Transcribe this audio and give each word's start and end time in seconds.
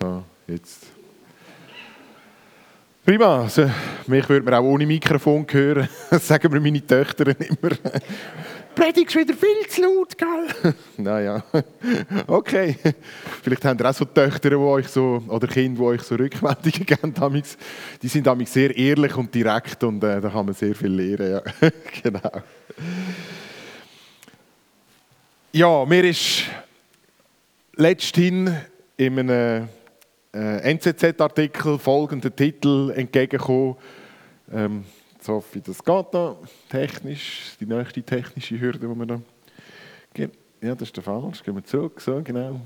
So, 0.00 0.24
jetzt. 0.48 0.86
Prima. 3.04 3.42
Also, 3.42 3.70
mich 4.06 4.28
würde 4.28 4.44
man 4.44 4.54
auch 4.54 4.62
ohne 4.62 4.86
Mikrofon 4.86 5.46
hören. 5.50 5.88
Das 6.10 6.26
sagen 6.26 6.52
mir 6.52 6.60
meine 6.60 6.84
Töchter 6.84 7.28
immer. 7.28 7.76
Predigst 8.74 9.14
wieder 9.14 9.34
viel 9.34 9.68
zu 9.68 9.82
laut, 9.82 10.18
gell? 10.18 10.74
naja, 10.96 11.44
okay. 12.26 12.76
Vielleicht 13.42 13.64
habt 13.64 13.80
ihr 13.80 13.88
auch 13.88 13.94
so 13.94 14.04
Töchter, 14.04 14.50
die 14.50 14.56
euch 14.56 14.88
so, 14.88 15.22
oder 15.28 15.46
Kinder, 15.46 15.78
die 15.78 15.86
euch 15.86 16.02
so 16.02 16.16
Rückmeldungen 16.16 16.86
geben. 16.86 17.42
Die 18.02 18.08
sind 18.08 18.26
damals 18.26 18.52
sehr 18.52 18.76
ehrlich 18.76 19.14
und 19.16 19.32
direkt 19.32 19.84
und 19.84 20.02
äh, 20.02 20.20
da 20.20 20.28
kann 20.28 20.46
man 20.46 20.54
sehr 20.54 20.74
viel 20.74 20.88
lernen. 20.88 21.42
Ja. 21.60 21.70
genau. 22.02 22.42
Ja, 25.52 25.84
mir 25.84 26.04
ist 26.04 26.44
letzthin 27.76 28.56
in 28.96 29.18
einem 29.20 29.68
äh, 30.34 30.74
NZZ-Artikel 30.74 31.78
folgender 31.78 32.34
Titel 32.34 32.92
entgegengekommen. 32.94 33.76
Ähm, 34.52 34.84
so 35.20 35.42
wie 35.52 35.60
das 35.60 35.82
geht 35.82 36.06
da, 36.12 36.36
technisch, 36.68 37.56
die 37.58 37.66
nächste 37.66 38.02
technische 38.02 38.60
Hürde, 38.60 38.80
die 38.80 38.86
wir 38.86 39.06
da... 39.06 39.20
Ja, 40.60 40.74
das 40.74 40.88
ist 40.88 40.96
der 40.96 41.02
falsch, 41.02 41.42
gehen 41.42 41.54
wir 41.54 41.64
zurück, 41.64 42.00
so 42.00 42.22
genau. 42.22 42.60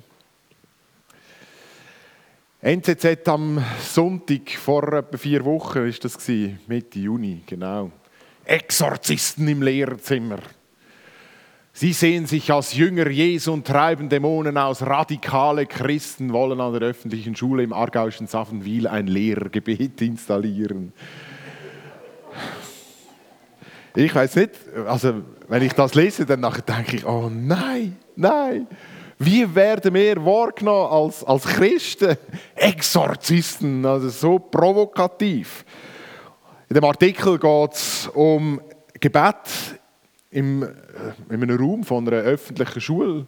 NZZ 2.60 3.28
am 3.28 3.64
Sonntag 3.80 4.50
vor 4.50 4.92
etwa 4.92 5.16
vier 5.16 5.44
Wochen 5.44 5.86
ist 5.86 6.04
das 6.04 6.16
Mitte 6.66 6.98
Juni, 6.98 7.42
genau. 7.46 7.92
Exorzisten 8.44 9.46
im 9.46 9.62
Lehrerzimmer. 9.62 10.38
Sie 11.80 11.92
sehen 11.92 12.26
sich 12.26 12.50
als 12.50 12.74
Jünger 12.74 13.08
Jesu 13.08 13.52
und 13.52 13.64
treiben 13.64 14.08
Dämonen 14.08 14.58
aus. 14.58 14.82
Radikale 14.82 15.64
Christen 15.64 16.32
wollen 16.32 16.60
an 16.60 16.72
der 16.72 16.82
öffentlichen 16.82 17.36
Schule 17.36 17.62
im 17.62 17.72
aargauischen 17.72 18.26
Saffenwil 18.26 18.88
ein 18.88 19.06
Lehrergebet 19.06 20.00
installieren. 20.02 20.92
Ich 23.94 24.12
weiß 24.12 24.34
nicht, 24.34 24.50
also 24.88 25.22
wenn 25.46 25.62
ich 25.62 25.72
das 25.72 25.94
lese, 25.94 26.26
dann 26.26 26.42
denke 26.42 26.96
ich, 26.96 27.06
oh 27.06 27.30
nein, 27.32 27.96
nein. 28.16 28.66
Wie 29.20 29.54
werden 29.54 29.94
wir 29.94 30.16
wahrgenommen 30.24 30.90
als, 30.90 31.22
als 31.22 31.44
Christen? 31.44 32.16
Exorzisten, 32.56 33.86
also 33.86 34.08
so 34.08 34.40
provokativ. 34.40 35.64
In 36.68 36.74
dem 36.74 36.84
Artikel 36.84 37.38
geht 37.38 37.72
es 37.72 38.10
um 38.12 38.60
Gebet 38.98 39.77
im, 40.30 40.62
äh, 40.62 40.66
in 41.30 41.42
einem 41.42 41.58
Raum 41.58 41.84
von 41.84 42.06
einer 42.06 42.22
öffentlichen 42.22 42.80
Schule, 42.80 43.26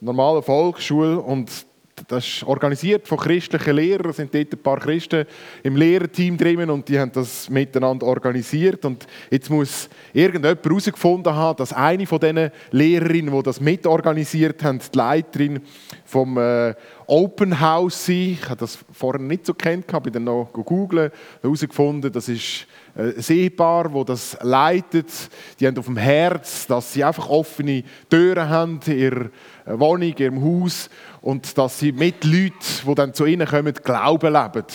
normalen 0.00 0.42
Volksschule 0.42 1.18
und 1.20 1.66
das 2.08 2.26
ist 2.26 2.44
organisiert 2.44 3.06
von 3.06 3.18
christlichen 3.18 3.76
Lehrern, 3.76 4.12
sind 4.12 4.34
dort 4.34 4.52
ein 4.52 4.62
paar 4.62 4.78
Christen 4.78 5.26
im 5.62 5.76
Lehrerteam 5.76 6.36
drin 6.36 6.70
und 6.70 6.88
die 6.88 6.98
haben 6.98 7.12
das 7.12 7.50
miteinander 7.50 8.06
organisiert 8.06 8.84
und 8.84 9.06
jetzt 9.30 9.50
muss 9.50 9.88
irgendjemand 10.12 10.64
herausgefunden 10.64 11.34
haben, 11.34 11.58
dass 11.58 11.72
eine 11.72 12.06
von 12.06 12.18
diesen 12.18 12.50
Lehrerinnen, 12.70 13.34
die 13.34 13.42
das 13.42 13.60
mitorganisiert 13.60 14.62
haben, 14.62 14.78
die 14.78 14.96
Leiterin 14.96 15.60
vom 16.04 16.38
äh, 16.38 16.74
Open 17.06 17.60
House 17.60 18.06
sei. 18.06 18.36
Ich 18.40 18.44
habe 18.48 18.60
das 18.60 18.78
vorher 18.92 19.20
nicht 19.20 19.44
so 19.44 19.54
kennt, 19.54 19.92
habe 19.92 20.10
dann 20.10 20.24
noch 20.24 20.50
gegoogelt, 20.52 21.12
herausgefunden, 21.42 22.10
das 22.10 22.28
ist 22.28 22.66
äh, 22.96 23.14
ein 23.16 23.24
Ehepaar, 23.28 24.04
das 24.04 24.36
leitet. 24.42 25.10
Die 25.58 25.66
haben 25.66 25.78
auf 25.78 25.86
dem 25.86 25.96
Herz, 25.96 26.66
dass 26.66 26.92
sie 26.92 27.04
einfach 27.04 27.28
offene 27.28 27.84
Türen 28.08 28.48
haben 28.48 28.80
in 28.86 28.98
ihrer 28.98 29.24
äh, 29.66 29.78
Wohnung, 29.78 30.14
ihrem 30.16 30.42
Haus 30.42 30.90
und 31.20 31.56
dass 31.56 31.78
sie 31.78 31.92
mit 31.92 32.24
Leuten, 32.24 32.54
die 32.86 32.94
dann 32.94 33.14
zu 33.14 33.26
ihnen 33.26 33.46
kommen, 33.46 33.74
Glauben 33.74 34.32
leben. 34.32 34.66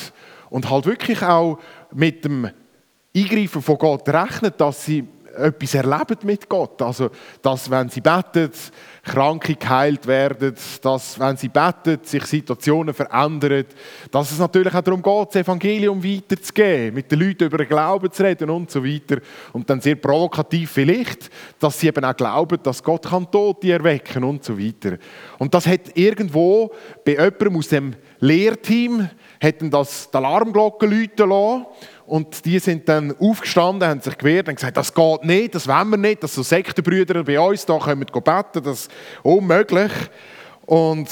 Und 0.50 0.70
halt 0.70 0.86
wirklich 0.86 1.22
auch 1.22 1.60
mit 1.94 2.24
dem 2.24 2.50
Eingreifen 3.16 3.62
von 3.62 3.78
Gott 3.78 4.08
rechnen, 4.10 4.54
dass 4.58 4.86
sie 4.86 5.06
etwas 5.38 5.74
erleben 5.74 6.18
mit 6.24 6.50
Gott. 6.50 6.82
Also, 6.82 7.10
dass, 7.42 7.70
wenn 7.70 7.90
sie 7.90 8.02
beten, 8.02 8.52
Kranke 9.06 9.56
geheilt 9.56 10.08
werden, 10.08 10.56
dass, 10.82 11.20
wenn 11.20 11.38
sie 11.38 11.50
beten, 11.50 12.00
sich 12.04 12.24
Situationen 12.24 12.94
verändern, 12.94 13.66
dass 14.10 14.32
es 14.32 14.40
natürlich 14.40 14.74
auch 14.74 14.82
darum 14.82 15.02
geht, 15.02 15.28
das 15.30 15.44
Evangelium 15.44 16.04
weiterzugeben, 16.04 16.96
mit 16.96 17.12
den 17.12 17.20
Leuten 17.20 17.44
über 17.44 17.60
den 17.60 17.68
Glauben 17.68 18.12
zu 18.12 18.24
reden 18.24 18.50
und 18.50 18.72
so 18.72 18.84
weiter. 18.84 19.20
Und 19.54 19.70
dann 19.70 19.80
sehr 19.80 19.96
provokativ 19.96 20.72
vielleicht, 20.72 21.30
dass 21.60 21.80
sie 21.80 21.88
eben 21.88 22.04
auch 22.04 22.18
glauben, 22.18 22.58
dass 22.64 22.84
Gott 22.84 23.06
kann 23.06 23.30
Tote 23.30 23.72
erwecken 23.72 24.24
und 24.24 24.44
so 24.44 24.58
weiter. 24.58 24.98
Und 25.38 25.54
das 25.54 25.68
hat 25.68 25.96
irgendwo 25.96 26.72
bei 27.06 27.12
jemandem 27.12 27.58
aus 27.58 27.68
dem 27.68 27.94
Lehrteam, 28.20 29.08
hätten 29.46 29.70
das 29.70 30.10
die 30.12 30.18
Alarmglocken 30.18 30.90
läuten 30.90 31.30
lassen 31.30 31.66
und 32.08 32.46
die 32.46 32.60
sind 32.60 32.90
dann 32.90 33.16
aufgestanden, 33.18 33.88
haben 33.88 34.02
sich 34.02 34.18
gewehrt 34.18 34.48
und 34.48 34.56
gesagt, 34.56 34.78
das 34.78 34.94
geht 34.94 35.24
nicht, 35.24 35.56
das 35.56 35.68
wollen 35.68 35.90
wir 35.90 35.98
nicht, 35.98 36.24
dass 36.24 36.36
so 36.36 36.44
Sektenbrüder 36.44 37.24
bei 37.24 37.40
uns 37.40 37.66
da 37.66 37.78
kommen 37.78 38.06
beten, 38.06 38.64
das 38.64 38.82
ist 38.82 38.92
unmöglich. 39.24 39.92
Und 40.66 41.10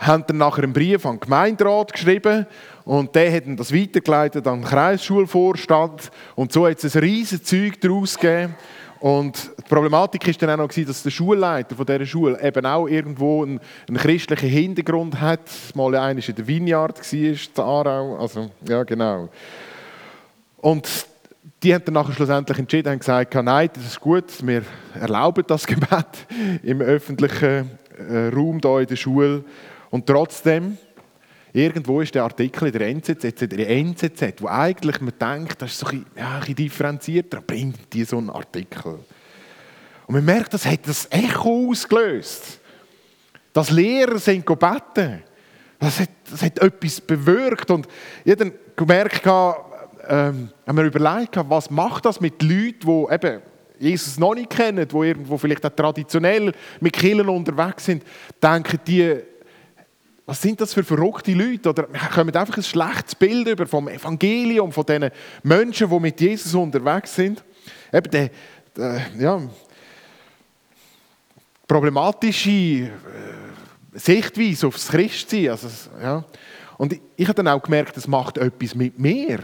haben 0.00 0.24
dann 0.26 0.38
nachher 0.38 0.64
einen 0.64 0.72
Brief 0.72 1.04
an 1.04 1.16
den 1.16 1.20
Gemeinderat 1.20 1.92
geschrieben 1.92 2.46
und 2.84 3.14
der 3.14 3.32
hat 3.32 3.42
das 3.46 3.72
weitergeleitet 3.72 4.46
an 4.46 4.62
den 4.62 4.68
Kreisschulvorstand 4.68 6.10
und 6.36 6.52
so 6.52 6.66
hat 6.66 6.82
es 6.82 6.96
ein 6.96 7.02
riesiges 7.02 7.44
Zeug 7.44 7.80
daraus 7.80 8.18
gegeben. 8.18 8.54
Und 9.00 9.50
die 9.58 9.62
Problematik 9.62 10.26
war 10.26 10.34
dann 10.34 10.60
auch 10.60 10.68
noch, 10.68 10.84
dass 10.84 11.02
der 11.02 11.10
Schulleiter 11.10 11.74
von 11.74 11.86
dieser 11.86 12.04
Schule 12.04 12.38
eben 12.42 12.66
auch 12.66 12.86
irgendwo 12.86 13.42
einen, 13.42 13.58
einen 13.88 13.96
christlichen 13.96 14.50
Hintergrund 14.50 15.18
hat. 15.18 15.40
Mal 15.74 15.94
einer 15.96 16.28
in 16.28 16.34
der 16.34 16.46
Vineyard 16.46 17.12
in 17.12 17.38
Aarau. 17.56 18.18
Also, 18.18 18.50
ja, 18.68 18.82
genau. 18.82 19.30
Und 20.58 20.86
die 21.62 21.74
haben 21.74 21.84
dann 21.86 21.94
nachher 21.94 22.12
schlussendlich 22.12 22.58
entschieden 22.58 22.92
und 22.92 22.98
gesagt, 22.98 23.34
nein, 23.34 23.70
das 23.72 23.86
ist 23.86 24.00
gut, 24.00 24.46
wir 24.46 24.62
erlauben 24.94 25.44
das 25.46 25.66
Gebet 25.66 26.26
im 26.62 26.82
öffentlichen 26.82 27.70
äh, 27.98 28.28
Raum 28.28 28.60
hier 28.62 28.80
in 28.80 28.86
der 28.86 28.96
Schule. 28.96 29.44
Und 29.90 30.06
trotzdem, 30.06 30.76
irgendwo 31.52 32.00
ist 32.00 32.14
der 32.14 32.24
Artikel 32.24 32.66
in 32.68 32.72
der 32.72 32.88
NZZ, 32.88 33.42
in 33.42 33.48
der 33.48 33.68
NZZ, 33.68 34.40
wo 34.40 34.48
eigentlich 34.48 35.00
man 35.00 35.14
denkt, 35.18 35.60
das 35.62 35.72
ist 35.72 35.78
so 35.78 35.86
ein 35.86 36.04
bisschen, 36.04 36.06
ja, 36.16 36.34
ein 36.34 36.40
bisschen 36.40 36.54
differenzierter, 36.56 37.40
bringt 37.40 37.92
die 37.92 38.04
so 38.04 38.18
einen 38.18 38.30
Artikel. 38.30 39.00
Und 40.06 40.14
man 40.14 40.24
merkt, 40.24 40.54
das 40.54 40.66
hat 40.66 40.86
das 40.86 41.06
Echo 41.10 41.70
ausgelöst. 41.70 42.60
Dass 43.52 43.70
Lehrer 43.70 44.18
sind 44.18 44.44
beten. 44.44 45.22
Das 45.78 46.00
hat, 46.00 46.10
das 46.30 46.42
hat 46.42 46.58
etwas 46.58 47.00
bewirkt. 47.00 47.70
Und 47.70 47.88
ich 48.24 48.32
habe 48.32 48.52
gemerkt, 48.76 49.26
ähm, 49.26 50.50
haben 50.66 50.76
wir 50.76 50.84
überlegt, 50.84 51.36
was 51.48 51.70
macht 51.70 52.04
das 52.04 52.20
mit 52.20 52.42
Leuten, 52.42 52.80
die 52.80 53.14
eben 53.14 53.42
Jesus 53.78 54.18
noch 54.18 54.34
nicht 54.34 54.50
kennen, 54.50 54.86
die 54.86 54.96
irgendwo 54.96 55.38
vielleicht 55.38 55.64
auch 55.64 55.70
traditionell 55.70 56.52
mit 56.80 56.92
Killen 56.92 57.28
unterwegs 57.28 57.86
sind, 57.86 58.04
denken 58.42 58.78
die, 58.86 59.16
was 60.30 60.40
sind 60.40 60.60
das 60.60 60.72
für 60.72 60.84
verrückte 60.84 61.32
Leute? 61.32 61.70
Oder 61.70 61.88
kommen 62.14 62.32
einfach 62.36 62.56
ein 62.56 62.62
schlechtes 62.62 63.16
Bild 63.16 63.48
über 63.48 63.66
vom 63.66 63.88
Evangelium, 63.88 64.70
von 64.70 64.86
diesen 64.86 65.10
Menschen, 65.42 65.90
die 65.90 65.98
mit 65.98 66.20
Jesus 66.20 66.54
unterwegs 66.54 67.16
sind. 67.16 67.42
Eben 67.92 68.10
der, 68.12 68.30
der 68.76 69.06
ja, 69.18 69.42
problematische 71.66 72.48
äh, 72.48 72.90
Sichtweise 73.92 74.68
aufs 74.68 74.86
Christsein. 74.86 75.48
Also, 75.48 75.68
ja. 76.00 76.24
Und 76.78 76.92
ich, 76.92 77.00
ich 77.16 77.26
habe 77.26 77.34
dann 77.34 77.48
auch 77.48 77.62
gemerkt, 77.62 77.96
das 77.96 78.06
macht 78.06 78.38
etwas 78.38 78.76
mit 78.76 79.00
mir 79.00 79.40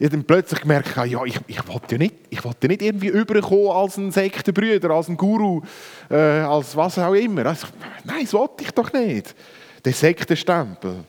ich 0.00 0.04
habe 0.04 0.16
dann 0.16 0.24
plötzlich 0.24 0.60
gemerkt, 0.60 0.96
ja, 0.96 1.24
ich, 1.24 1.40
ich 1.48 1.66
wollte 1.66 1.96
ja 1.96 1.98
nicht, 1.98 2.14
ich 2.30 2.44
wollte 2.44 2.68
nicht 2.68 2.82
irgendwie 2.82 3.08
überkommen 3.08 3.70
als 3.70 3.96
ein 3.96 4.12
Sektenbrüder, 4.12 4.90
als 4.90 5.08
ein 5.08 5.16
Guru, 5.16 5.60
äh, 6.08 6.14
als 6.14 6.76
was 6.76 7.00
auch 7.00 7.14
immer. 7.14 7.46
Also, 7.46 7.66
nein, 8.04 8.22
das 8.22 8.32
wollte 8.32 8.62
ich 8.62 8.70
doch 8.70 8.92
nicht. 8.92 9.34
Der 9.84 9.92
Sektenstempel. 9.92 11.04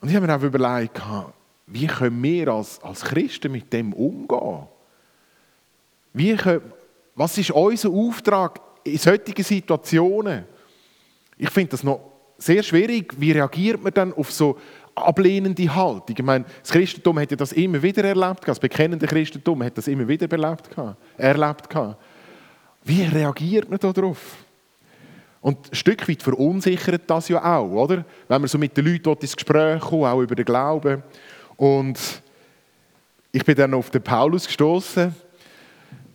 Und 0.00 0.08
ich 0.08 0.16
habe 0.16 0.26
mir 0.26 0.36
auch 0.36 0.42
überlegt, 0.42 1.00
wie 1.66 1.86
können 1.86 2.22
wir 2.22 2.48
als, 2.48 2.82
als 2.82 3.02
Christen 3.02 3.52
mit 3.52 3.72
dem 3.72 3.92
umgehen? 3.92 4.66
Wie 6.12 6.34
können, 6.36 6.72
was 7.14 7.36
ist 7.38 7.50
unser 7.50 7.90
Auftrag 7.90 8.60
in 8.84 8.98
solchen 8.98 9.42
Situationen? 9.42 10.44
Ich 11.36 11.50
finde 11.50 11.70
das 11.70 11.82
noch 11.82 12.00
sehr 12.38 12.62
schwierig. 12.62 13.14
Wie 13.18 13.32
reagiert 13.32 13.82
man 13.82 13.92
dann 13.92 14.12
auf 14.12 14.30
so 14.30 14.58
ablehnende 14.96 15.74
Haltung. 15.74 16.16
Ich 16.18 16.24
meine, 16.24 16.44
das 16.62 16.70
Christentum 16.70 17.18
hat 17.18 17.30
ja 17.30 17.36
das 17.36 17.52
immer 17.52 17.82
wieder 17.82 18.02
erlebt, 18.02 18.40
das 18.46 18.58
bekennende 18.58 19.06
Christentum 19.06 19.62
hat 19.62 19.76
das 19.76 19.88
immer 19.88 20.08
wieder 20.08 20.30
erlebt. 20.30 20.70
erlebt. 21.16 21.68
Wie 22.82 23.02
reagiert 23.02 23.68
man 23.68 23.78
darauf? 23.78 24.45
Und 25.46 25.70
ein 25.70 25.76
Stück 25.76 26.08
weit 26.08 26.24
verunsichert 26.24 27.02
das 27.06 27.28
ja 27.28 27.56
auch, 27.56 27.70
oder? 27.70 28.04
Wenn 28.26 28.40
man 28.40 28.48
so 28.48 28.58
mit 28.58 28.76
den 28.76 28.84
Leuten 28.84 29.16
ins 29.20 29.36
Gespräch 29.36 29.80
kommt, 29.80 30.02
auch 30.02 30.20
über 30.20 30.34
den 30.34 30.44
Glauben. 30.44 31.04
Und 31.56 32.00
ich 33.30 33.44
bin 33.44 33.54
dann 33.54 33.72
auf 33.74 33.88
den 33.90 34.02
Paulus 34.02 34.48
gestoßen, 34.48 35.14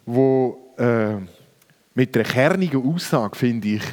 wo 0.06 0.74
äh, 0.78 1.13
mit 1.95 2.13
einer 2.13 2.25
kernigen 2.25 2.94
Aussage, 2.94 3.38
finde 3.38 3.69
ich, 3.69 3.83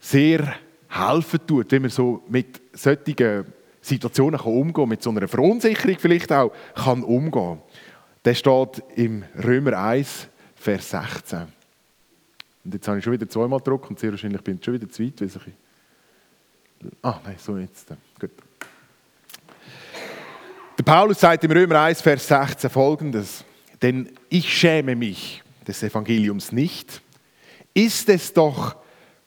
sehr 0.00 0.54
helfen 0.88 1.40
tut, 1.46 1.70
wie 1.70 1.78
man 1.78 1.90
so 1.90 2.22
mit 2.30 2.62
solchen 2.72 3.44
Situationen 3.78 4.40
kann 4.40 4.54
umgehen 4.54 4.88
mit 4.88 5.02
so 5.02 5.10
einer 5.10 5.28
Verunsicherung 5.28 5.98
vielleicht 5.98 6.32
auch 6.32 6.50
kann 6.74 7.02
umgehen 7.02 7.58
Der 8.24 8.32
steht 8.32 8.82
im 8.96 9.22
Römer 9.44 9.76
1, 9.76 10.28
Vers 10.54 10.88
16. 10.88 11.61
Und 12.64 12.74
jetzt 12.74 12.86
habe 12.86 12.98
ich 12.98 13.04
schon 13.04 13.12
wieder 13.12 13.28
zweimal 13.28 13.58
gedruckt 13.58 13.90
und 13.90 13.98
sehr 13.98 14.10
wahrscheinlich 14.10 14.42
bin 14.42 14.56
ich 14.56 14.64
schon 14.64 14.74
wieder 14.74 14.88
zu 14.88 15.02
weit. 15.02 15.20
Ich... 15.20 15.52
Ah, 17.02 17.20
nein, 17.24 17.36
so 17.38 17.56
jetzt. 17.58 17.88
Gut. 18.18 18.30
Der 20.78 20.82
Paulus 20.82 21.20
sagt 21.20 21.44
im 21.44 21.50
Römer 21.50 21.80
1, 21.80 22.00
Vers 22.00 22.26
16 22.26 22.70
folgendes: 22.70 23.44
Denn 23.80 24.10
ich 24.28 24.52
schäme 24.52 24.96
mich 24.96 25.42
des 25.66 25.82
Evangeliums 25.82 26.52
nicht. 26.52 27.02
Ist 27.74 28.08
es 28.08 28.32
doch 28.32 28.76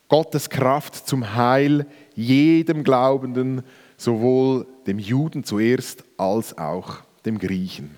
Gottes 0.07 0.49
Kraft 0.49 1.07
zum 1.07 1.35
Heil 1.35 1.85
jedem 2.15 2.83
Glaubenden, 2.83 3.63
sowohl 3.97 4.65
dem 4.85 4.99
Juden 4.99 5.43
zuerst 5.43 6.03
als 6.17 6.57
auch 6.57 6.99
dem 7.25 7.39
Griechen. 7.39 7.95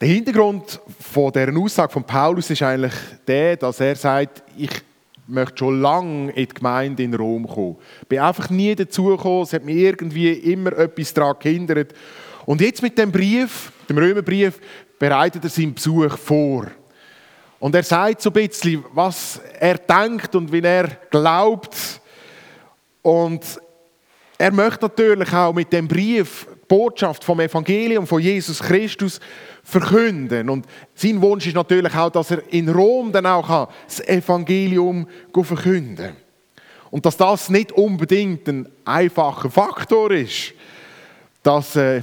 Der 0.00 0.08
Hintergrund 0.08 0.80
von 0.98 1.30
der 1.30 1.54
Aussage 1.54 1.92
von 1.92 2.04
Paulus 2.04 2.48
ist 2.48 2.62
eigentlich 2.62 2.94
der, 3.26 3.56
dass 3.58 3.80
er 3.80 3.94
sagt, 3.94 4.42
ich 4.56 4.70
möchte 5.26 5.58
schon 5.58 5.82
lange 5.82 6.30
in 6.30 6.46
die 6.46 6.54
Gemeinde 6.54 7.02
in 7.02 7.12
Rom 7.12 7.46
kommen. 7.46 7.76
Ich 8.00 8.08
bin 8.08 8.18
einfach 8.20 8.48
nie 8.48 8.74
dazugekommen, 8.74 9.42
es 9.42 9.52
hat 9.52 9.62
mich 9.62 9.76
irgendwie 9.76 10.32
immer 10.32 10.72
etwas 10.72 11.12
daran 11.12 11.36
gehindert. 11.38 11.92
Und 12.46 12.62
jetzt 12.62 12.80
mit 12.80 12.96
dem 12.96 13.12
Brief, 13.12 13.72
dem 13.90 13.98
Römerbrief, 13.98 14.58
bereitet 14.98 15.44
er 15.44 15.50
seinen 15.50 15.74
Besuch 15.74 16.16
vor. 16.16 16.68
Und 17.58 17.74
er 17.74 17.82
sagt 17.82 18.22
so 18.22 18.30
ein 18.30 18.32
bisschen, 18.32 18.82
was 18.94 19.38
er 19.58 19.76
denkt 19.76 20.34
und 20.34 20.50
wie 20.50 20.62
er 20.62 20.88
glaubt. 21.10 21.76
Und 23.02 23.44
er 24.38 24.50
möchte 24.50 24.86
natürlich 24.86 25.30
auch 25.34 25.52
mit 25.52 25.70
dem 25.70 25.86
Brief 25.86 26.46
Botschaft 26.70 27.24
vom 27.24 27.40
Evangelium 27.40 28.06
von 28.06 28.22
Jesus 28.22 28.60
Christus 28.60 29.18
verkünden. 29.64 30.48
Und 30.48 30.66
sein 30.94 31.20
Wunsch 31.20 31.48
ist 31.48 31.56
natürlich 31.56 31.92
auch, 31.96 32.10
dass 32.10 32.30
er 32.30 32.44
in 32.52 32.68
Rom 32.68 33.10
dann 33.10 33.26
auch 33.26 33.68
das 33.86 33.98
Evangelium 34.06 35.08
verkünden 35.42 35.96
kann. 35.96 36.16
Und 36.92 37.04
dass 37.04 37.16
das 37.16 37.48
nicht 37.48 37.72
unbedingt 37.72 38.46
ein 38.48 38.68
einfacher 38.84 39.50
Faktor 39.50 40.12
ist, 40.12 40.52
dass, 41.42 41.74
äh, 41.74 42.02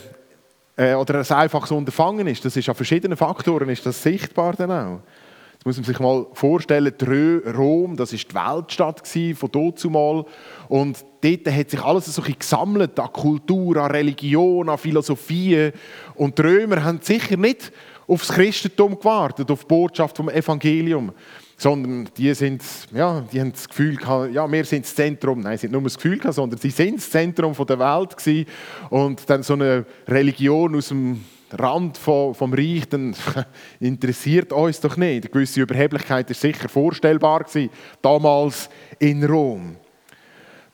äh 0.76 0.96
oder 0.96 1.20
ein 1.20 1.32
einfaches 1.32 1.72
Unterfangen 1.72 2.28
ist, 2.28 2.44
das 2.44 2.58
ist 2.58 2.68
an 2.68 2.76
verschiedenen 2.76 3.18
Faktoren 3.18 3.70
ist 3.70 3.86
das 3.86 4.04
sichtbar 4.04 4.54
dann 4.54 4.72
auch 4.72 5.00
muss 5.68 5.76
man 5.76 5.84
sich 5.84 6.00
mal 6.00 6.26
vorstellen, 6.32 6.94
Rom, 7.54 7.98
das 7.98 8.14
ist 8.14 8.32
die 8.32 8.36
Weltstadt 8.36 9.06
von 9.06 9.52
dazumal. 9.52 10.24
Und 10.70 11.04
dort 11.20 11.52
hat 11.52 11.70
sich 11.70 11.82
alles 11.82 12.06
so 12.06 12.22
gesammelt 12.22 12.98
an 12.98 13.12
Kultur, 13.12 13.76
an 13.76 13.92
Religion, 13.92 14.70
an 14.70 14.78
Philosophie. 14.78 15.72
Und 16.16 16.38
die 16.38 16.42
Römer 16.42 16.86
haben 16.86 17.02
sicher 17.02 17.36
nicht 17.36 17.74
aufs 18.08 18.30
Christentum 18.30 18.98
gewartet, 18.98 19.52
auf 19.52 19.66
die 19.66 19.68
Botschaft 19.68 20.16
vom 20.16 20.30
Evangelium, 20.30 21.12
sondern 21.58 22.08
die, 22.16 22.34
sind, 22.34 22.64
ja, 22.94 23.20
die 23.30 23.42
haben 23.42 23.52
das 23.52 23.68
Gefühl 23.68 23.98
gehabt, 23.98 24.34
ja, 24.34 24.50
wir 24.50 24.64
sind 24.64 24.86
das 24.86 24.96
Zentrum, 24.96 25.42
nein, 25.42 25.58
sie 25.58 25.68
haben 25.68 25.74
nur 25.74 25.82
das 25.82 25.98
Gefühl 25.98 26.18
gehabt, 26.18 26.36
sondern 26.36 26.62
sie 26.62 26.70
sind 26.70 27.00
das 27.00 27.10
Zentrum 27.10 27.54
der 27.54 27.80
Welt 27.80 28.16
gewesen. 28.16 28.48
Und 28.90 29.30
dann 29.30 29.44
so 29.44 29.52
eine 29.52 29.86
Religion 30.08 30.78
aus 30.78 30.88
dem 30.88 31.26
Rand 31.52 31.98
vom, 31.98 32.36
vom 32.36 32.54
Reich, 32.54 32.88
dann 32.90 33.16
interessiert 33.80 34.52
uns 34.52 34.82
doch 34.82 34.98
nicht. 34.98 35.24
Eine 35.24 35.32
gewisse 35.32 35.62
Überheblichkeit 35.62 36.30
ist 36.30 36.42
sicher 36.42 36.68
vorstellbar 36.68 37.44
gewesen, 37.44 37.70
damals 38.02 38.70
in 39.00 39.24
Rom. 39.24 39.78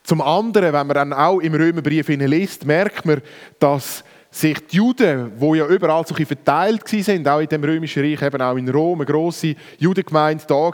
Zum 0.03 0.21
anderen, 0.21 0.73
wenn 0.73 0.87
man 0.87 0.95
dann 0.95 1.13
auch 1.13 1.39
im 1.39 1.53
Römerbrief 1.53 2.07
liest, 2.09 2.65
merkt 2.65 3.05
man, 3.05 3.21
dass 3.59 4.03
sich 4.33 4.57
die 4.67 4.77
Juden, 4.77 5.31
die 5.39 5.57
ja 5.57 5.67
überall 5.67 6.05
so 6.05 6.15
verteilt 6.15 6.87
sind, 6.87 7.27
auch 7.27 7.39
in 7.39 7.47
dem 7.47 7.63
römischen 7.63 8.03
Reich, 8.03 8.21
eben 8.21 8.41
auch 8.41 8.57
in 8.57 8.67
Rom, 8.67 8.99
eine 8.99 9.05
grosse 9.05 9.55
Judengemeinde 9.77 10.43
da 10.47 10.55
war, 10.55 10.73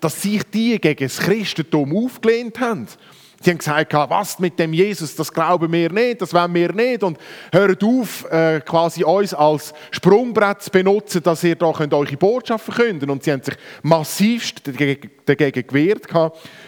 dass 0.00 0.22
sich 0.22 0.42
die 0.50 0.78
gegen 0.80 1.04
das 1.06 1.18
Christentum 1.18 1.96
aufgelehnt 1.96 2.58
haben. 2.58 2.88
Sie 3.42 3.50
haben 3.50 3.58
gesagt, 3.58 3.92
was 3.92 4.38
mit 4.38 4.58
dem 4.58 4.72
Jesus, 4.72 5.14
das 5.14 5.30
glauben 5.30 5.70
wir 5.70 5.92
nicht, 5.92 6.22
das 6.22 6.32
wollen 6.32 6.54
wir 6.54 6.72
nicht. 6.72 7.02
Und 7.02 7.18
hört 7.52 7.84
auf, 7.84 8.24
äh, 8.30 8.60
quasi 8.60 9.04
uns 9.04 9.34
als 9.34 9.74
Sprungbrett 9.90 10.62
zu 10.62 10.70
benutzen, 10.70 11.22
dass 11.22 11.44
ihr 11.44 11.54
da 11.54 11.70
könnt 11.72 11.92
eure 11.92 12.16
Botschaft 12.16 12.64
verkünden. 12.64 13.10
Und 13.10 13.22
sie 13.22 13.32
haben 13.32 13.42
sich 13.42 13.54
massivst 13.82 14.66
dagegen, 14.66 15.10
dagegen 15.26 15.66
gewehrt, 15.66 16.06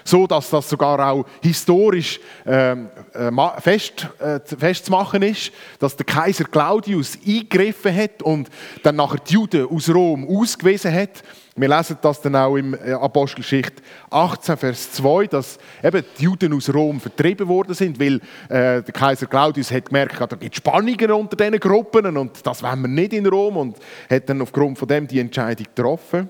so 0.05 0.27
dass 0.27 0.51
das 0.51 0.69
sogar 0.69 1.11
auch 1.11 1.25
historisch 1.43 2.21
ähm, 2.45 2.91
äh, 3.15 3.61
fest, 3.61 4.07
äh, 4.19 4.39
festzumachen 4.41 5.23
ist, 5.23 5.53
dass 5.79 5.97
der 5.97 6.05
Kaiser 6.07 6.45
Claudius 6.45 7.19
eingegriffen 7.27 7.95
hat 7.95 8.23
und 8.23 8.51
dann 8.83 8.97
nachher 8.97 9.21
die 9.27 9.35
Juden 9.35 9.67
aus 9.69 9.89
Rom 9.89 10.29
ausgewiesen 10.29 10.93
hat. 10.93 11.23
Wir 11.61 11.69
lesen 11.69 11.99
das 12.01 12.21
dann 12.21 12.37
auch 12.37 12.57
im 12.57 12.73
äh, 12.75 12.93
Apostelgeschichte 12.93 13.83
18, 14.11 14.57
Vers 14.57 14.93
2, 14.93 15.27
dass 15.27 15.59
eben 15.83 16.05
die 16.17 16.23
Juden 16.23 16.53
aus 16.53 16.73
Rom 16.73 17.01
vertrieben 17.01 17.49
worden 17.49 17.75
sind, 17.75 17.99
weil 17.99 18.21
äh, 18.49 18.81
der 18.81 18.93
Kaiser 18.93 19.27
Claudius 19.27 19.73
hat 19.73 19.87
gemerkt, 19.87 20.21
da 20.21 20.37
gibt 20.37 20.55
Spannungen 20.55 21.11
unter 21.11 21.37
diesen 21.37 21.59
Gruppen 21.59 22.17
und 22.17 22.47
das 22.47 22.63
wollen 22.63 22.83
wir 22.83 22.89
nicht 22.89 23.13
in 23.13 23.27
Rom 23.27 23.57
und 23.57 23.77
hat 24.09 24.29
dann 24.29 24.41
aufgrund 24.41 24.79
von 24.79 24.87
dem 24.87 25.09
die 25.09 25.19
Entscheidung 25.19 25.67
getroffen. 25.75 26.29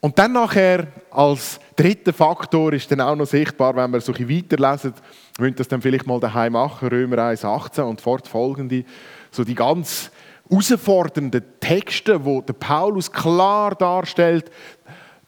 Und 0.00 0.18
dann 0.18 0.32
nachher 0.32 0.88
als 1.10 1.58
dritter 1.74 2.12
Faktor 2.12 2.74
ist 2.74 2.90
dann 2.92 3.00
auch 3.00 3.16
noch 3.16 3.26
sichtbar, 3.26 3.74
wenn 3.76 3.90
wir 3.90 4.00
so 4.02 4.12
ein 4.12 4.28
weiterlesen, 4.28 4.92
wir 5.38 5.50
das 5.52 5.68
dann 5.68 5.80
vielleicht 5.80 6.06
mal 6.06 6.20
daheim 6.20 6.52
machen, 6.52 6.88
Römer 6.88 7.24
1, 7.24 7.46
18 7.46 7.84
und 7.84 8.00
fortfolgende, 8.02 8.84
so 9.30 9.42
die 9.42 9.54
ganz 9.54 10.10
herausfordernden 10.50 11.44
Texte, 11.60 12.24
wo 12.24 12.40
der 12.40 12.54
Paulus 12.54 13.10
klar 13.10 13.74
darstellt, 13.74 14.50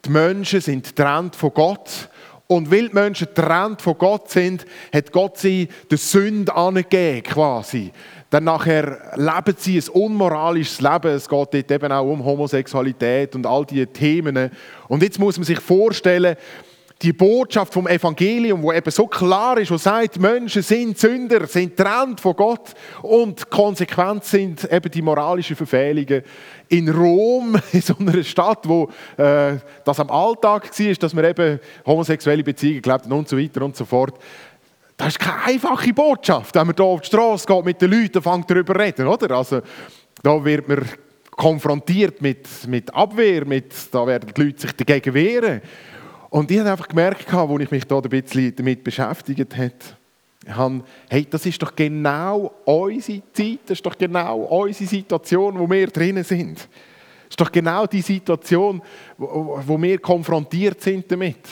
die 0.05 0.11
Menschen 0.11 0.61
sind 0.61 0.87
getrennt 0.87 1.37
von 1.37 1.53
Gott. 1.53 2.09
Und 2.47 2.71
weil 2.71 2.89
die 2.89 2.95
Menschen 2.95 3.29
getrennt 3.33 3.81
von 3.81 3.97
Gott 3.97 4.31
sind, 4.31 4.67
hat 4.93 5.12
Gott 5.12 5.39
sie 5.39 5.69
der 5.89 5.99
Sünde 5.99 6.53
angegeben, 6.53 7.23
quasi. 7.23 7.93
Dann 8.29 8.45
nachher 8.45 9.12
leben 9.17 9.57
sie 9.57 9.79
ein 9.79 9.89
unmoralisches 9.89 10.81
Leben. 10.81 11.12
Es 11.12 11.29
geht 11.29 11.55
dort 11.55 11.71
eben 11.71 11.93
auch 11.93 12.11
um 12.11 12.25
Homosexualität 12.25 13.35
und 13.37 13.47
all 13.47 13.65
diese 13.67 13.87
Themen. 13.87 14.50
Und 14.89 15.03
jetzt 15.03 15.19
muss 15.19 15.37
man 15.37 15.45
sich 15.45 15.61
vorstellen, 15.61 16.37
die 17.02 17.14
Botschaft 17.14 17.73
vom 17.73 17.87
Evangelium, 17.87 18.62
wo 18.62 18.73
eben 18.73 18.90
so 18.90 19.07
klar 19.07 19.57
ist, 19.59 19.71
wo 19.71 19.78
sagt, 19.78 20.19
Menschen 20.19 20.62
sind 20.62 20.99
Sünder, 20.99 21.47
sind 21.47 21.76
trennt 21.76 22.21
von 22.21 22.37
Gott 22.37 22.75
und 23.00 23.49
konsequent 23.49 24.25
sind 24.25 24.71
eben 24.71 24.90
die 24.90 25.00
moralischen 25.00 25.57
Verfehlungen. 25.57 26.23
In 26.69 26.88
Rom, 26.90 27.57
in 27.73 27.80
so 27.80 27.95
einer 27.99 28.23
Stadt, 28.23 28.69
wo 28.69 28.90
äh, 29.16 29.57
das 29.85 29.99
am 29.99 30.11
Alltag 30.11 30.78
war, 30.78 30.95
dass 30.95 31.14
man 31.14 31.25
eben 31.25 31.61
homosexuelle 31.87 32.45
Beziehungen 32.45 32.83
glaubt 32.83 33.07
und 33.07 33.28
so 33.28 33.38
weiter 33.38 33.62
und 33.62 33.76
so 33.76 33.87
fort. 33.87 34.19
Das 34.97 35.09
ist 35.09 35.19
keine 35.19 35.42
einfache 35.45 35.95
Botschaft, 35.95 36.54
wenn 36.54 36.66
man 36.66 36.76
hier 36.76 36.85
auf 36.85 37.00
die 37.00 37.07
Straße 37.07 37.47
geht 37.47 37.64
mit 37.64 37.80
den 37.80 37.90
Leuten 37.90 38.19
und 38.19 38.23
fängt 38.23 38.50
darüber 38.50 38.78
reden, 38.78 39.07
oder? 39.07 39.35
Also, 39.35 39.62
da 40.23 40.45
wird 40.45 40.69
man 40.69 40.85
konfrontiert 41.30 42.21
mit, 42.21 42.47
mit 42.66 42.95
Abwehr, 42.95 43.47
mit, 43.47 43.73
da 43.90 44.07
werden 44.07 44.30
die 44.37 44.42
Leute 44.42 44.61
sich 44.61 44.73
dagegen 44.73 45.14
wehren. 45.14 45.62
Und 46.31 46.51
ich 46.51 46.61
habe 46.61 46.71
einfach 46.71 46.89
gemerkt, 46.89 47.33
als 47.35 47.61
ich 47.61 47.71
mich 47.71 47.85
da 47.85 47.97
ein 47.97 48.03
bisschen 48.09 48.55
damit 48.55 48.85
beschäftigt 48.85 49.57
habe, 50.49 50.85
hey, 51.09 51.27
das 51.29 51.45
ist 51.45 51.61
doch 51.61 51.75
genau 51.75 52.53
unsere 52.65 53.23
Zeit, 53.33 53.59
das 53.67 53.79
ist 53.79 53.87
doch 53.87 53.99
genau 53.99 54.39
unsere 54.39 54.89
Situation, 54.89 55.59
wo 55.59 55.69
wir 55.69 55.89
drinnen 55.89 56.25
sind. 56.25 56.57
Das 56.57 56.69
ist 57.31 57.41
doch 57.41 57.53
genau 57.53 57.87
die 57.87 58.01
Situation, 58.01 58.81
wo 59.19 59.81
wir 59.83 59.99
konfrontiert 59.99 60.81
sind 60.81 61.11
damit. 61.11 61.47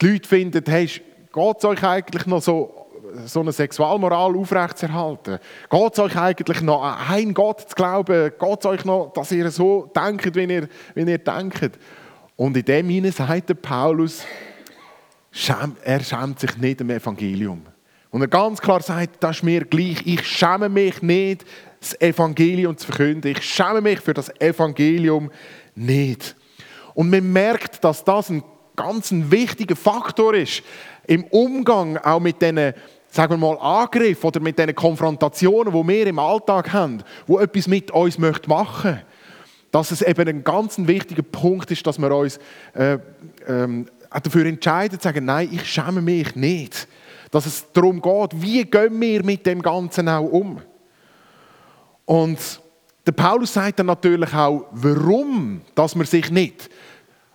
Die 0.00 0.06
Leute 0.06 0.28
finden, 0.28 0.62
hey, 0.66 0.86
geht 0.86 1.56
es 1.58 1.64
euch 1.64 1.82
eigentlich 1.82 2.26
noch 2.26 2.42
so, 2.42 2.88
so 3.24 3.40
eine 3.40 3.52
Sexualmoral 3.52 4.36
aufrechtzuerhalten? 4.36 5.38
Geht 5.70 5.92
es 5.92 5.98
euch 5.98 6.16
eigentlich 6.16 6.60
noch 6.60 6.82
an 6.82 6.98
einen 7.08 7.34
Gott 7.34 7.68
zu 7.68 7.74
glauben? 7.74 8.32
Geht 8.38 8.58
es 8.60 8.66
euch 8.66 8.84
noch, 8.84 9.12
dass 9.14 9.32
ihr 9.32 9.50
so 9.50 9.90
denkt, 9.94 10.34
wie 10.34 10.44
ihr, 10.44 10.68
wie 10.94 11.10
ihr 11.10 11.18
denkt? 11.18 11.78
Und 12.42 12.56
in 12.56 12.64
dem 12.64 12.88
hinein 12.88 13.12
sagt 13.12 13.62
Paulus, 13.62 14.24
er 15.84 16.00
schämt 16.00 16.40
sich 16.40 16.56
nicht 16.56 16.80
im 16.80 16.90
Evangelium. 16.90 17.62
Und 18.10 18.20
er 18.20 18.26
ganz 18.26 18.60
klar 18.60 18.82
sagt, 18.82 19.22
das 19.22 19.36
ist 19.36 19.42
mir 19.44 19.64
gleich, 19.64 20.04
ich 20.04 20.26
schäme 20.26 20.68
mich 20.68 21.00
nicht, 21.02 21.44
das 21.78 22.00
Evangelium 22.00 22.76
zu 22.76 22.86
verkünden. 22.86 23.30
Ich 23.30 23.44
schäme 23.44 23.80
mich 23.80 24.00
für 24.00 24.12
das 24.12 24.28
Evangelium 24.40 25.30
nicht. 25.76 26.34
Und 26.94 27.10
man 27.10 27.32
merkt, 27.32 27.84
dass 27.84 28.02
das 28.02 28.28
ein 28.28 28.42
ganz 28.74 29.10
wichtiger 29.12 29.76
Faktor 29.76 30.34
ist 30.34 30.64
im 31.06 31.22
Umgang 31.26 31.96
auch 31.98 32.18
mit 32.18 32.42
diesen, 32.42 32.74
sagen 33.08 33.34
wir 33.34 33.36
mal, 33.36 33.58
Angriffen 33.60 34.26
oder 34.26 34.40
mit 34.40 34.58
diesen 34.58 34.74
Konfrontationen, 34.74 35.72
die 35.72 35.88
wir 35.88 36.06
im 36.08 36.18
Alltag 36.18 36.72
haben, 36.72 37.04
wo 37.28 37.38
etwas 37.38 37.68
mit 37.68 37.92
uns 37.92 38.18
machen 38.18 38.48
möchten 38.50 39.00
dass 39.72 39.90
es 39.90 40.02
eben 40.02 40.28
ein 40.28 40.44
ganz 40.44 40.76
wichtiger 40.78 41.22
Punkt 41.22 41.70
ist, 41.70 41.84
dass 41.86 41.98
wir 41.98 42.14
uns 42.14 42.38
äh, 42.74 42.98
ähm, 43.48 43.86
dafür 44.10 44.46
entscheiden, 44.46 45.00
zu 45.00 45.04
sagen, 45.04 45.24
nein, 45.24 45.48
ich 45.50 45.64
schäme 45.64 46.02
mich 46.02 46.36
nicht. 46.36 46.86
Dass 47.30 47.46
es 47.46 47.64
darum 47.72 48.00
geht, 48.00 48.40
wie 48.40 48.64
gehen 48.64 49.00
wir 49.00 49.24
mit 49.24 49.46
dem 49.46 49.62
Ganzen 49.62 50.08
auch 50.10 50.30
um. 50.30 50.60
Und 52.04 52.60
der 53.06 53.12
Paulus 53.12 53.54
sagt 53.54 53.78
dann 53.78 53.86
natürlich 53.86 54.34
auch, 54.34 54.66
warum, 54.72 55.62
dass 55.74 55.96
man 55.96 56.06
sich 56.06 56.30
nicht 56.30 56.68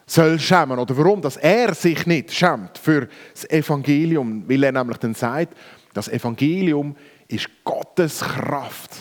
soll 0.05 0.39
schämen 0.39 0.77
oder 0.77 0.95
warum, 0.95 1.21
dass 1.21 1.37
er 1.37 1.73
sich 1.73 2.05
nicht 2.05 2.31
schämt 2.31 2.77
für 2.77 3.09
das 3.33 3.49
Evangelium, 3.49 4.47
weil 4.47 4.63
er 4.63 4.71
nämlich 4.71 4.97
dann 4.97 5.15
sagt, 5.15 5.57
das 5.93 6.07
Evangelium 6.07 6.95
ist 7.27 7.49
Gottes 7.63 8.19
Kraft. 8.19 8.91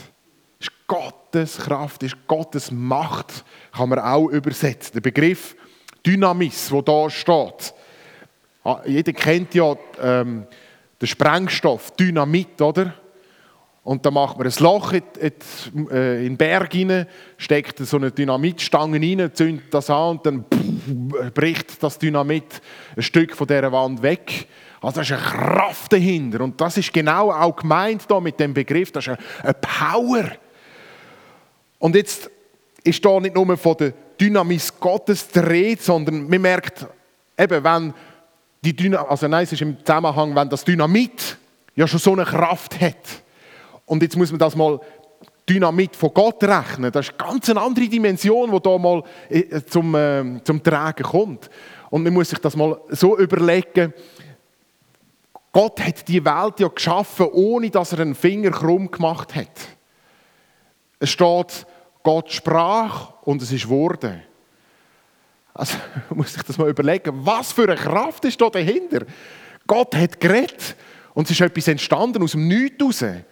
Gottes 0.87 1.59
Kraft, 1.59 2.03
ist 2.03 2.17
Gottes 2.27 2.71
Macht, 2.71 3.45
kann 3.73 3.89
man 3.89 3.99
auch 3.99 4.29
übersetzen. 4.29 4.93
Der 4.95 5.01
Begriff 5.01 5.57
Dynamis, 6.05 6.71
wo 6.71 6.83
da 6.83 7.11
steht. 7.11 7.75
Ah, 8.63 8.81
jeder 8.87 9.13
kennt 9.13 9.55
ja 9.55 9.75
ähm, 10.01 10.47
den 11.01 11.07
Sprengstoff 11.07 11.93
Dynamit, 11.93 12.61
oder? 12.61 12.95
Und 13.83 14.05
dann 14.05 14.15
macht 14.15 14.37
man 14.37 14.49
ein 14.49 14.53
Loch 14.59 14.93
in, 14.93 15.03
in, 15.21 15.91
äh, 15.91 16.19
in 16.19 16.33
den 16.33 16.37
Berg 16.37 16.75
rein, 16.75 17.07
steckt 17.37 17.79
so 17.79 17.97
eine 17.97 18.11
Dynamitstange 18.11 19.01
rein, 19.01 19.31
zündet 19.33 19.73
das 19.73 19.89
an 19.91 20.19
und 20.19 20.27
dann 20.27 20.45
bricht 21.33 21.81
das 21.81 21.97
Dynamit 21.97 22.61
ein 22.97 23.03
Stück 23.03 23.37
von 23.37 23.47
dieser 23.47 23.71
Wand 23.71 24.03
weg. 24.03 24.49
Also 24.81 24.97
da 24.97 25.03
ist 25.03 25.13
eine 25.13 25.23
Kraft 25.23 25.93
dahinter. 25.93 26.41
Und 26.41 26.61
das 26.61 26.77
ist 26.77 26.93
genau 26.93 27.31
auch 27.31 27.55
gemeint 27.55 28.05
da 28.09 28.21
mit 28.21 28.41
dem 28.41 28.53
Begriff. 28.55 28.91
Das 28.91 29.07
ist 29.07 29.17
eine 29.43 29.55
Power. 29.55 30.25
Und 31.87 31.95
jetzt 31.95 32.29
ist 32.83 33.05
da 33.05 33.21
nicht 33.21 33.37
nur 33.37 33.57
von 33.57 33.77
der 33.77 33.93
Dynamis 34.21 34.75
Gottes 34.81 35.29
die 35.29 35.39
Rede, 35.39 35.81
sondern 35.81 36.29
man 36.29 36.43
merkt, 36.43 36.85
eben, 37.39 37.63
wenn 37.63 37.95
die 38.61 38.75
Dynamit, 38.75 39.09
also 39.09 39.29
nein, 39.29 39.45
es 39.45 39.53
ist 39.53 39.63
im 39.63 39.79
Zusammenhang, 39.79 40.35
wenn 40.35 40.49
das 40.49 40.65
Dynamit 40.65 41.37
ja 41.77 41.87
schon 41.87 42.01
so 42.01 42.13
eine 42.15 42.25
Kraft 42.25 42.81
hat 42.81 43.23
und 43.85 44.03
jetzt 44.03 44.17
muss 44.17 44.33
man 44.33 44.41
das 44.41 44.57
mal 44.57 44.81
Dynamit 45.49 45.95
von 45.95 46.13
Gott 46.13 46.43
rechnen. 46.43 46.91
Das 46.91 47.07
ist 47.07 47.21
eine 47.21 47.31
ganz 47.31 47.49
andere 47.51 47.87
Dimension, 47.87 48.51
die 48.51 48.69
hier 48.69 48.79
mal 48.81 49.05
äh, 49.29 49.61
zum, 49.65 49.95
äh, 49.95 50.43
zum 50.43 50.61
Tragen 50.61 51.05
kommt. 51.05 51.49
Und 51.91 52.03
man 52.03 52.13
muss 52.13 52.31
sich 52.31 52.41
das 52.41 52.57
mal 52.57 52.81
so 52.89 53.17
überlegen, 53.17 53.95
Gott 55.53 55.81
hat 55.87 56.09
die 56.09 56.25
Welt 56.25 56.59
ja 56.59 56.67
geschaffen, 56.67 57.29
ohne 57.33 57.71
dass 57.71 57.93
er 57.93 58.01
einen 58.01 58.17
Finger 58.17 58.51
krumm 58.51 58.91
gemacht 58.91 59.37
hat. 59.37 59.77
Es 60.99 61.11
steht, 61.11 61.67
Gott 62.07 62.31
sprach 62.31 63.15
und 63.23 63.43
es 63.43 63.51
ist 63.51 63.69
wurde. 63.69 64.23
Also 65.53 65.77
muss 66.15 66.33
sich 66.33 66.43
das 66.45 66.57
mal 66.57 66.69
überlegen, 66.69 67.27
was 67.27 67.51
für 67.51 67.65
eine 67.65 67.75
Kraft 67.75 68.25
ist 68.27 68.41
da 68.41 68.49
dahinter? 68.49 69.05
Gott 69.67 69.93
hat 69.97 70.21
geredet 70.21 70.77
und 71.15 71.25
es 71.25 71.33
ist 71.33 71.41
etwas 71.41 71.67
entstanden 71.67 72.23
aus 72.23 72.31
dem 72.31 72.47
Nichts 72.47 73.01
heraus. 73.01 73.23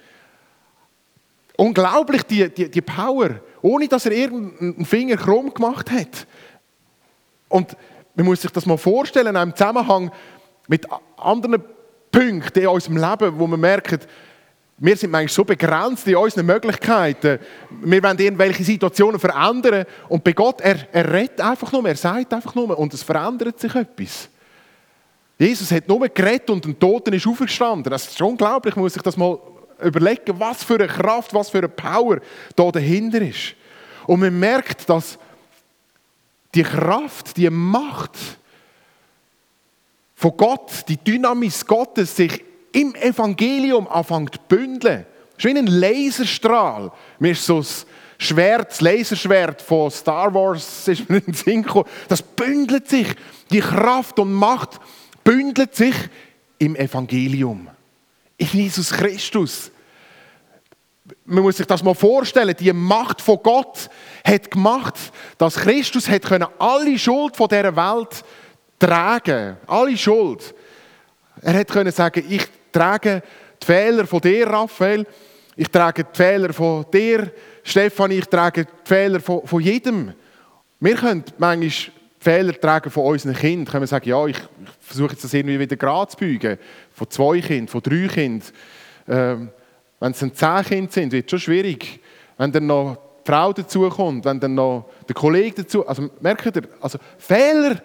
Unglaublich, 1.56 2.24
die, 2.24 2.52
die, 2.52 2.68
die 2.68 2.80
Power, 2.80 3.38
ohne 3.62 3.86
dass 3.86 4.06
er 4.06 4.12
irgendeinen 4.12 4.84
Finger 4.84 5.18
krumm 5.18 5.54
gemacht 5.54 5.88
hat. 5.92 6.26
Und 7.48 7.76
man 8.16 8.26
muss 8.26 8.42
sich 8.42 8.50
das 8.50 8.66
mal 8.66 8.76
vorstellen, 8.76 9.36
im 9.36 9.54
Zusammenhang 9.54 10.10
mit 10.66 10.84
anderen 11.16 11.62
Punkten 12.10 12.58
in 12.58 12.66
unserem 12.66 12.96
Leben, 12.96 13.38
wo 13.38 13.46
man 13.46 13.60
merkt, 13.60 14.08
wir 14.76 14.96
sind 14.96 15.10
manchmal 15.10 15.32
so 15.32 15.44
begrenzt 15.44 16.06
in 16.08 16.16
unseren 16.16 16.46
Möglichkeiten. 16.46 17.38
Wir 17.70 18.02
wollen 18.02 18.18
irgendwelche 18.18 18.64
Situationen 18.64 19.20
verändern. 19.20 19.86
Und 20.08 20.24
bei 20.24 20.32
Gott, 20.32 20.60
er, 20.60 20.88
er 20.92 21.12
redet 21.12 21.40
einfach 21.40 21.70
nur, 21.70 21.86
er 21.86 21.96
sagt 21.96 22.32
einfach 22.32 22.54
nur 22.54 22.76
und 22.76 22.92
es 22.92 23.02
verändert 23.02 23.60
sich 23.60 23.74
etwas. 23.74 24.28
Jesus 25.38 25.70
hat 25.70 25.88
nur 25.88 26.08
geredet 26.08 26.50
und 26.50 26.64
ein 26.66 26.78
Toten 26.78 27.12
ist 27.12 27.26
aufgestanden. 27.26 27.90
Das 27.90 28.08
ist 28.08 28.20
unglaublich, 28.20 28.74
man 28.74 28.84
muss 28.84 28.94
sich 28.94 29.02
das 29.02 29.16
mal 29.16 29.38
überlegen, 29.82 30.38
was 30.38 30.64
für 30.64 30.74
eine 30.74 30.86
Kraft, 30.86 31.34
was 31.34 31.50
für 31.50 31.58
eine 31.58 31.68
Power 31.68 32.18
da 32.56 32.70
dahinter 32.70 33.20
ist. 33.20 33.54
Und 34.06 34.20
man 34.20 34.38
merkt, 34.38 34.88
dass 34.88 35.18
die 36.54 36.62
Kraft, 36.62 37.36
die 37.36 37.50
Macht 37.50 38.16
von 40.14 40.36
Gott, 40.36 40.84
die 40.88 40.96
Dynamis 40.96 41.66
Gottes 41.66 42.14
sich 42.14 42.42
im 42.74 42.94
Evangelium 42.94 43.88
anfängt 43.88 44.34
zu 44.34 44.40
bündeln. 44.48 45.06
Das 45.36 45.44
ist 45.44 45.54
wie 45.54 45.58
ein 45.58 45.66
Laserstrahl. 45.66 46.92
Mir 47.18 47.32
ist 47.32 47.46
so 47.46 47.58
das 47.58 47.86
Schwert, 48.18 48.70
das 48.70 48.80
Laserschwert 48.80 49.62
von 49.62 49.90
Star 49.90 50.32
Wars 50.34 50.88
ist 50.88 51.08
mir 51.08 51.18
in 51.18 51.24
den 51.24 51.34
Sinn 51.34 51.62
gekommen. 51.62 51.88
Das 52.08 52.22
bündelt 52.22 52.88
sich. 52.88 53.08
Die 53.50 53.60
Kraft 53.60 54.18
und 54.18 54.32
Macht 54.32 54.80
bündelt 55.22 55.74
sich 55.74 55.94
im 56.58 56.76
Evangelium. 56.76 57.68
In 58.36 58.48
Jesus 58.48 58.90
Christus 58.90 59.70
man 61.26 61.42
muss 61.42 61.58
sich 61.58 61.66
das 61.66 61.82
mal 61.82 61.94
vorstellen, 61.94 62.54
die 62.58 62.72
Macht 62.72 63.20
von 63.20 63.38
Gott 63.42 63.90
hat 64.24 64.50
gemacht, 64.50 64.94
dass 65.36 65.56
Christus 65.56 66.08
hat 66.08 66.22
können 66.22 66.46
alle 66.58 66.98
Schuld 66.98 67.36
von 67.36 67.48
dieser 67.48 67.76
Welt 67.76 68.24
tragen, 68.78 69.56
alle 69.66 69.96
Schuld. 69.96 70.54
Er 71.42 71.54
hat 71.54 71.68
können 71.68 71.92
sagen, 71.92 72.24
ich 72.28 72.46
trage 72.74 73.22
die 73.62 73.66
Fehler 73.66 74.06
von 74.06 74.20
dir, 74.20 74.46
Raphael, 74.46 75.06
ich 75.56 75.68
trage 75.68 76.04
die 76.04 76.16
Fehler 76.16 76.52
von 76.52 76.84
dir, 76.92 77.30
Stefan, 77.62 78.10
ich 78.10 78.26
trage 78.26 78.64
die 78.64 78.70
Fehler 78.84 79.20
von, 79.20 79.46
von 79.46 79.62
jedem. 79.62 80.12
Wir 80.80 80.96
können 80.96 81.24
manchmal 81.38 81.70
Fehler 82.24 82.58
tragen 82.58 82.90
von 82.90 83.04
unseren 83.04 83.34
Kindern. 83.34 83.70
Können 83.70 83.82
wir 83.82 83.86
sagen, 83.86 84.08
ja, 84.08 84.26
ich, 84.26 84.38
ich 84.38 84.70
versuche 84.80 85.12
jetzt 85.12 85.24
das 85.24 85.34
irgendwie 85.34 85.60
wieder 85.60 85.76
gerade 85.76 86.10
zu 86.10 86.16
beugen. 86.16 86.58
Von 86.92 87.10
zwei 87.10 87.40
Kindern, 87.40 87.68
von 87.68 87.82
drei 87.82 88.08
Kindern. 88.08 88.48
Ähm, 89.06 89.50
wenn 90.00 90.12
es 90.12 90.18
dann 90.20 90.34
zehn 90.34 90.64
Kinder 90.64 90.92
sind, 90.92 91.12
wird 91.12 91.26
es 91.26 91.30
schon 91.30 91.40
schwierig. 91.40 92.00
Wenn 92.38 92.50
dann 92.50 92.66
noch 92.66 92.96
die 93.26 93.30
Frau 93.30 93.52
dazukommt, 93.52 94.24
wenn 94.24 94.40
dann 94.40 94.54
noch 94.54 94.88
der 95.06 95.14
Kollege 95.14 95.62
dazu... 95.62 95.86
Also 95.86 96.08
merkt 96.20 96.56
ihr, 96.56 96.62
also 96.80 96.98
Fehler 97.18 97.82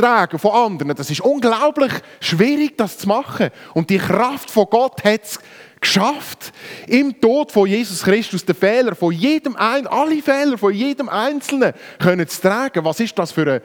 tragen 0.00 0.38
von 0.38 0.52
anderen, 0.52 0.94
das 0.94 1.10
ist 1.10 1.20
unglaublich 1.20 1.92
schwierig, 2.20 2.76
das 2.76 2.98
zu 2.98 3.08
machen. 3.08 3.50
Und 3.74 3.90
die 3.90 3.98
Kraft 3.98 4.50
von 4.50 4.66
Gott 4.70 5.04
hat 5.04 5.24
es 5.24 5.38
geschafft, 5.80 6.52
im 6.86 7.20
Tod 7.20 7.50
von 7.52 7.66
Jesus 7.66 8.02
Christus 8.02 8.44
den 8.44 8.54
Fehler 8.54 8.94
von 8.94 9.12
jedem 9.12 9.56
einen, 9.56 9.86
alle 9.86 10.22
Fehler 10.22 10.58
von 10.58 10.72
jedem 10.72 11.08
Einzelnen 11.08 11.72
können 11.98 12.28
zu 12.28 12.40
tragen. 12.40 12.84
Was 12.84 13.00
ist 13.00 13.18
das 13.18 13.32
für 13.32 13.42
eine 13.42 13.62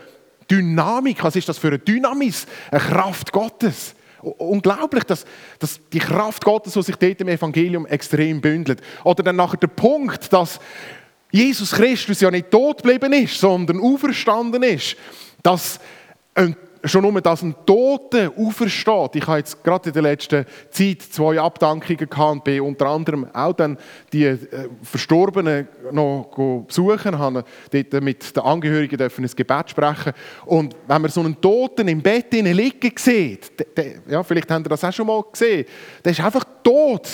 Dynamik? 0.50 1.24
Was 1.24 1.36
ist 1.36 1.50
das 1.50 1.58
für 1.58 1.68
eine 1.68 1.80
Dynamis? 1.80 2.46
Eine 2.72 2.82
Kraft 2.82 3.32
Gottes. 3.32 3.96
Unglaublich, 4.22 5.04
dass, 5.04 5.26
dass 5.60 5.80
die 5.92 6.00
Kraft 6.00 6.44
Gottes, 6.44 6.74
die 6.74 6.82
sich 6.82 6.96
dort 6.96 7.22
im 7.22 7.28
Evangelium 7.28 7.86
extrem 7.86 8.42
bündelt. 8.42 8.82
Oder 9.04 9.24
dann 9.24 9.36
nachher 9.36 9.58
der 9.58 9.68
Punkt, 9.68 10.32
dass 10.34 10.60
Jesus 11.32 11.72
Christus 11.72 12.22
ja 12.22 12.32
nicht 12.32 12.50
tot 12.50 12.82
geblieben 12.82 13.14
ist, 13.14 13.40
sondern 13.40 13.82
auferstanden 13.82 14.64
ist. 14.64 14.96
Dass 15.44 15.80
ein 16.36 16.56
schon 16.86 17.02
nur, 17.02 17.22
dass 17.22 17.42
ein 17.42 17.56
Toter 17.66 18.32
aufersteht. 18.38 19.16
Ich 19.16 19.28
habe 19.28 19.40
jetzt 19.40 19.64
gerade 19.64 19.90
in 19.90 19.94
der 19.94 20.04
letzten 20.04 20.46
Zeit 20.70 21.02
zwei 21.02 21.40
Abdankungen 21.40 22.10
gehabt, 22.10 22.44
bin 22.44 22.62
unter 22.62 22.88
anderem 22.88 23.28
auch 23.34 23.54
dann 23.54 23.78
die 24.14 24.26
äh, 24.26 24.38
Verstorbenen 24.84 25.68
noch 25.92 26.30
besuchen, 26.68 27.18
habe 27.18 27.44
dort 27.72 28.04
mit 28.04 28.36
den 28.36 28.44
Angehörigen 28.44 29.02
ein 29.02 29.30
Gebet 29.36 29.70
sprechen. 29.70 30.14
Und 30.46 30.76
wenn 30.88 31.02
man 31.02 31.12
so 31.12 31.22
einen 31.22 31.40
Toten 31.40 31.88
im 31.88 32.02
Bett 32.02 32.34
liegen 32.34 32.92
sieht, 32.98 33.60
der, 33.60 33.68
der, 33.76 33.94
ja, 34.08 34.24
vielleicht 34.24 34.50
habt 34.52 34.66
ihr 34.66 34.70
das 34.70 34.84
auch 34.84 34.94
schon 34.94 35.08
mal 35.08 35.24
gesehen, 35.32 35.66
der 36.04 36.12
ist 36.12 36.22
einfach 36.22 36.46
tot. 36.64 37.08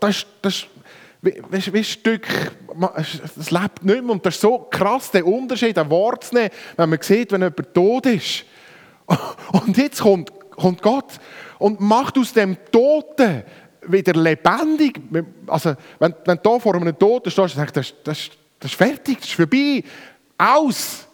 Das, 0.00 0.26
das, 0.40 0.66
wie, 1.26 1.72
wie 1.72 1.84
Stück, 1.84 2.26
es 3.36 3.50
lebt 3.50 3.84
nicht 3.84 4.02
mehr. 4.02 4.10
Und 4.10 4.24
das 4.24 4.34
ist 4.34 4.40
so 4.40 4.58
krass, 4.70 5.10
der 5.10 5.26
Unterschied, 5.26 5.76
ein 5.78 5.90
Wort 5.90 6.24
zu 6.24 6.34
nehmen, 6.34 6.50
wenn 6.76 6.90
man 6.90 7.02
sieht, 7.02 7.32
wenn 7.32 7.42
jemand 7.42 7.74
tot 7.74 8.06
ist. 8.06 8.44
Und 9.52 9.76
jetzt 9.76 10.00
kommt, 10.00 10.32
kommt 10.50 10.82
Gott 10.82 11.12
und 11.58 11.80
macht 11.80 12.18
aus 12.18 12.32
dem 12.32 12.56
Toten 12.72 13.44
wieder 13.82 14.14
lebendig. 14.14 15.00
Also, 15.46 15.74
wenn, 15.98 16.14
wenn 16.24 16.40
du 16.42 16.58
vor 16.58 16.74
einem 16.74 16.98
Toten 16.98 17.30
stehst, 17.30 17.56
dann 17.56 17.66
sagst 17.66 17.76
du, 17.76 17.80
das, 17.80 17.94
das, 18.02 18.30
das 18.58 18.70
ist 18.72 18.76
fertig, 18.76 19.18
das 19.20 19.28
ist 19.28 19.34
vorbei, 19.34 19.84
aus. 20.36 21.05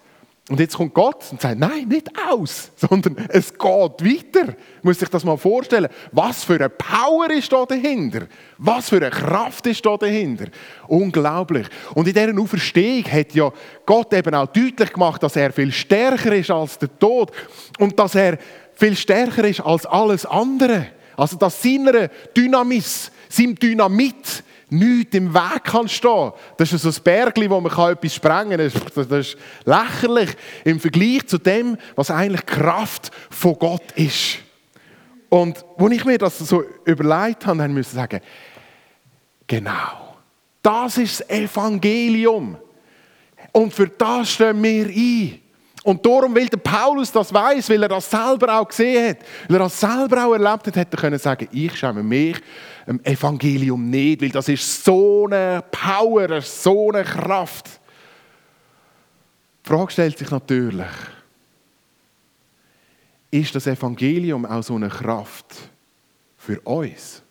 Und 0.49 0.59
jetzt 0.59 0.77
kommt 0.77 0.93
Gott 0.93 1.25
und 1.31 1.41
sagt, 1.41 1.59
nein, 1.61 1.87
nicht 1.87 2.11
aus, 2.29 2.73
sondern 2.77 3.17
es 3.29 3.53
geht 3.53 3.63
weiter. 3.63 4.55
Muss 4.83 4.99
sich 4.99 5.09
das 5.09 5.23
mal 5.23 5.37
vorstellen. 5.37 5.89
Was 6.11 6.43
für 6.43 6.57
eine 6.57 6.69
Power 6.69 7.31
ist 7.31 7.53
da 7.53 7.65
dahinter? 7.65 8.27
Was 8.59 8.89
für 8.89 8.97
eine 8.97 9.11
Kraft 9.11 9.67
ist 9.69 9.87
da 9.87 9.97
dahinter? 9.97 10.47
Unglaublich. 10.89 11.69
Und 11.95 12.09
in 12.09 12.15
dieser 12.15 12.37
Auferstehung 12.37 13.05
hat 13.05 13.33
ja 13.35 13.53
Gott 13.87 14.13
eben 14.15 14.35
auch 14.35 14.49
deutlich 14.49 14.93
gemacht, 14.93 15.23
dass 15.23 15.37
er 15.37 15.53
viel 15.53 15.71
stärker 15.71 16.35
ist 16.35 16.51
als 16.51 16.77
der 16.77 16.99
Tod 16.99 17.31
und 17.79 17.97
dass 17.97 18.17
er 18.17 18.37
viel 18.75 18.97
stärker 18.97 19.45
ist 19.45 19.61
als 19.61 19.87
alles 19.87 20.27
andere. 20.27 20.89
Also 21.17 21.37
dass 21.37 21.63
seiner 21.63 22.09
Dynamis, 22.37 23.13
seinem 23.29 23.55
Dynamit 23.55 24.43
nichts 24.73 25.15
im 25.15 25.33
Weg 25.33 25.65
kann 25.65 25.89
stehen. 25.89 26.33
Das 26.57 26.73
ist 26.73 26.83
so 26.83 26.89
ein 26.89 27.05
Bergli, 27.05 27.49
wo 27.49 27.61
man 27.61 27.71
etwas 27.91 28.15
sprengen 28.15 28.59
kann. 28.59 29.09
Das, 29.09 29.27
ist 29.27 29.37
lächerlich 29.65 30.31
im 30.65 30.81
Vergleich 30.81 31.27
zu 31.27 31.39
dem, 31.39 31.77
was 31.95 32.11
eigentlich 32.11 32.45
Kraft 32.47 33.11
von 33.31 33.59
Gott 33.59 33.93
ist. 33.95 34.39
Und 35.29 35.65
als 35.79 35.93
ich 35.93 36.05
mir 36.05 36.19
das 36.19 36.39
so 36.39 36.63
überlegt 36.85 37.47
habe, 37.47 37.59
dann 37.59 37.73
musste 37.73 37.93
ich 37.93 38.01
sagen, 38.01 38.21
genau, 39.47 40.17
das 40.63 40.99
ist 40.99 41.21
das 41.21 41.31
Evangelium. 41.31 42.57
Und 43.53 43.73
für 43.73 43.89
das 43.89 44.31
stehen 44.31 44.63
wir 44.63 44.87
ein. 44.87 45.39
Und 45.85 46.05
darum, 46.07 46.35
weil 46.35 46.47
der 46.47 46.59
Paulus 46.59 47.11
das 47.11 47.33
weiß, 47.33 47.69
weil 47.69 47.83
er 47.83 47.89
das 47.89 48.09
selber 48.09 48.61
auch 48.61 48.69
gesehen 48.69 49.11
hat, 49.11 49.19
weil 49.49 49.57
er 49.57 49.65
das 49.65 49.81
selber 49.81 50.25
auch 50.25 50.33
erlebt 50.33 50.67
hat, 50.67 50.77
hätte 50.77 50.97
er 50.97 51.01
können 51.01 51.19
sagen, 51.19 51.49
ich 51.51 51.77
schäme 51.77 52.03
mich 52.03 52.37
im 52.87 53.05
Evangelium 53.05 53.89
nicht, 53.89 54.23
weil 54.23 54.31
das 54.31 54.49
ist 54.49 54.85
so 54.85 55.27
eine 55.27 55.63
Power, 55.71 56.41
so 56.41 56.91
eine 56.91 57.05
Kraft. 57.05 57.81
Die 59.65 59.69
Frage 59.69 59.93
stellt 59.93 60.19
sich 60.19 60.31
natürlich, 60.31 60.87
ist 63.31 63.55
das 63.55 63.67
Evangelium 63.67 64.45
auch 64.45 64.63
so 64.63 64.75
eine 64.75 64.89
Kraft 64.89 65.55
für 66.37 66.61
uns? 66.61 67.23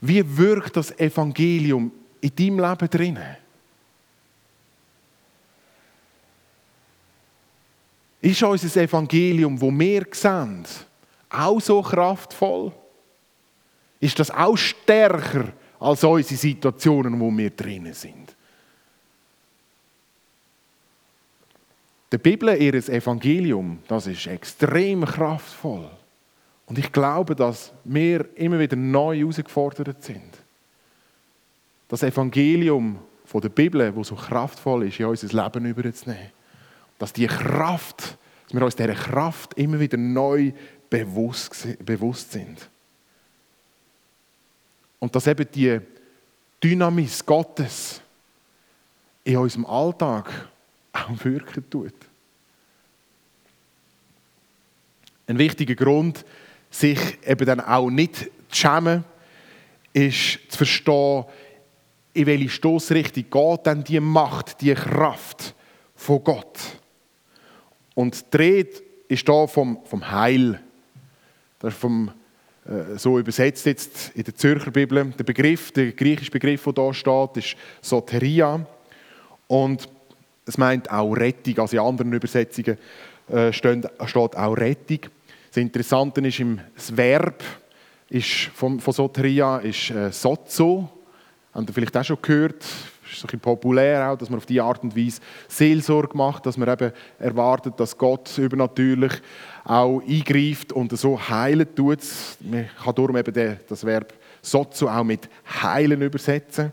Wie 0.00 0.36
wirkt 0.36 0.76
das 0.76 0.96
Evangelium 0.98 1.90
in 2.20 2.34
deinem 2.34 2.60
Leben 2.60 2.90
drinnen? 2.90 3.36
Ist 8.20 8.42
unser 8.42 8.82
Evangelium, 8.82 9.60
wo 9.60 9.70
wir 9.70 10.06
sehen, 10.12 10.64
auch 11.30 11.60
so 11.60 11.82
kraftvoll? 11.82 12.72
Ist 14.00 14.18
das 14.18 14.30
auch 14.30 14.56
stärker 14.56 15.52
als 15.80 16.04
unsere 16.04 16.38
Situationen, 16.38 17.18
wo 17.18 17.30
wir 17.36 17.50
drinnen 17.50 17.94
sind? 17.94 18.34
Der 22.10 22.18
Bibel, 22.18 22.56
ihr 22.60 22.74
Evangelium, 22.74 23.80
das 23.86 24.06
ist 24.06 24.26
extrem 24.26 25.04
kraftvoll. 25.04 25.90
Und 26.66 26.78
ich 26.78 26.90
glaube, 26.90 27.34
dass 27.34 27.72
wir 27.84 28.28
immer 28.36 28.58
wieder 28.58 28.76
neu 28.76 29.18
herausgefordert 29.18 30.02
sind. 30.02 30.38
Das 31.88 32.02
Evangelium 32.02 32.98
von 33.24 33.40
der 33.40 33.50
Bibel, 33.50 33.94
wo 33.94 34.04
so 34.04 34.14
kraftvoll 34.14 34.86
ist, 34.86 35.00
in 35.00 35.06
unser 35.06 35.42
Leben 35.42 35.66
überzunehmen. 35.66 36.30
Dass 36.98 37.12
die 37.12 37.26
Kraft, 37.26 38.16
dass 38.44 38.54
wir 38.54 38.62
uns 38.62 38.76
dieser 38.76 38.94
Kraft 38.94 39.54
immer 39.54 39.78
wieder 39.78 39.98
neu 39.98 40.52
bewusst, 40.88 41.68
bewusst 41.84 42.32
sind. 42.32 42.68
Und 44.98 45.14
dass 45.14 45.26
eben 45.26 45.46
die 45.52 45.80
Dynamis 46.62 47.24
Gottes 47.24 48.00
in 49.24 49.36
unserem 49.36 49.66
Alltag 49.66 50.48
auch 50.92 51.24
wirken 51.24 51.68
tut. 51.70 51.94
Ein 55.26 55.38
wichtiger 55.38 55.74
Grund, 55.74 56.24
sich 56.70 56.98
eben 57.26 57.46
dann 57.46 57.60
auch 57.60 57.90
nicht 57.90 58.16
zu 58.16 58.30
schämen, 58.50 59.04
ist 59.92 60.38
zu 60.48 60.58
verstehen, 60.58 61.24
in 62.14 62.26
welche 62.26 62.48
Stoßrichtung 62.48 63.24
geht 63.30 63.66
dann 63.66 63.84
die 63.84 64.00
Macht, 64.00 64.60
die 64.60 64.74
Kraft 64.74 65.54
von 65.94 66.24
Gott. 66.24 66.58
Und 67.94 68.32
die 68.32 68.36
Rede 68.36 68.82
ist 69.08 69.26
hier 69.26 69.48
vom, 69.48 69.84
vom 69.84 70.10
Heil. 70.10 70.60
Das 71.58 71.74
ist 71.74 71.80
vom, 71.80 72.10
so 72.96 73.18
übersetzt 73.18 73.66
jetzt 73.66 74.12
in 74.14 74.24
der 74.24 74.34
Zürcher 74.34 74.70
Bibel. 74.70 75.12
Der 75.18 75.24
Begriff, 75.24 75.72
der 75.72 75.92
griechische 75.92 76.30
Begriff, 76.30 76.64
der 76.64 76.84
hier 76.84 76.94
steht, 76.94 77.36
ist 77.36 77.56
Soteria. 77.80 78.64
Und 79.46 79.88
es 80.44 80.58
meint 80.58 80.90
auch 80.90 81.12
Rettung. 81.14 81.58
Also 81.58 81.76
in 81.76 81.82
anderen 81.82 82.12
Übersetzungen 82.12 82.76
äh, 83.28 83.52
steht, 83.52 84.00
auch 84.36 84.56
Rettung. 84.56 85.00
Das 85.48 85.56
Interessante 85.56 86.20
ist, 86.20 86.42
das 86.74 86.96
Verb 86.96 87.42
ist 88.10 88.50
von, 88.54 88.80
von 88.80 88.94
Soteria 88.94 89.58
ist 89.58 89.90
äh, 89.90 90.10
Sozo. 90.12 90.90
Habt 91.52 91.68
ihr 91.68 91.74
vielleicht 91.74 91.96
auch 91.96 92.04
schon 92.04 92.18
gehört? 92.20 92.64
Ist 93.12 93.32
ein 93.32 93.40
populär 93.40 94.10
auch, 94.10 94.16
dass 94.16 94.30
man 94.30 94.38
auf 94.38 94.46
diese 94.46 94.62
Art 94.62 94.82
und 94.82 94.96
Weise 94.96 95.20
Seelsorge 95.48 96.16
macht, 96.16 96.46
dass 96.46 96.56
man 96.56 96.68
eben 96.68 96.92
erwartet, 97.18 97.74
dass 97.78 97.96
Gott 97.96 98.36
übernatürlich 98.38 99.12
auch 99.64 100.00
eingreift 100.00 100.72
und 100.72 100.96
so 100.96 101.18
heilen 101.18 101.74
tut. 101.74 102.00
Man 102.40 102.68
kann 102.82 102.94
darum 102.94 103.16
eben 103.16 103.58
das 103.68 103.84
Verb 103.84 104.12
sozo 104.42 104.88
auch 104.88 105.04
mit 105.04 105.28
heilen 105.62 106.00
übersetzen. 106.02 106.72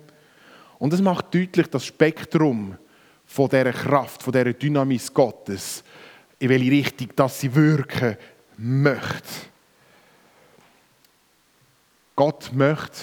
Und 0.80 0.93
es 0.93 1.02
macht 1.02 1.34
deutlich 1.34 1.67
das 1.67 1.86
Spektrum 1.86 2.78
von 3.26 3.50
dieser 3.50 3.71
Kraft, 3.71 4.24
von 4.24 4.34
dieser 4.34 4.54
Dynamis 4.54 5.13
Gottes, 5.13 5.84
in 6.39 6.50
welche 6.50 6.71
Richtung 6.71 7.10
dass 7.15 7.39
sie 7.39 7.54
wirken 7.54 8.17
möchte. 8.58 9.48
Gott 12.15 12.52
möchte 12.54 13.02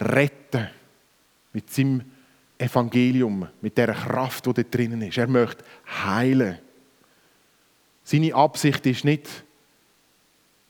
retten 0.00 0.68
mit 1.52 1.70
seinem 1.70 2.02
Evangelium, 2.58 3.48
mit 3.60 3.78
der 3.78 3.94
Kraft, 3.94 4.46
die 4.46 4.52
dort 4.52 4.74
drinnen 4.74 5.02
ist. 5.02 5.16
Er 5.16 5.28
möchte 5.28 5.64
heilen. 6.04 6.58
Seine 8.02 8.34
Absicht 8.34 8.84
ist 8.86 9.04
nicht 9.04 9.28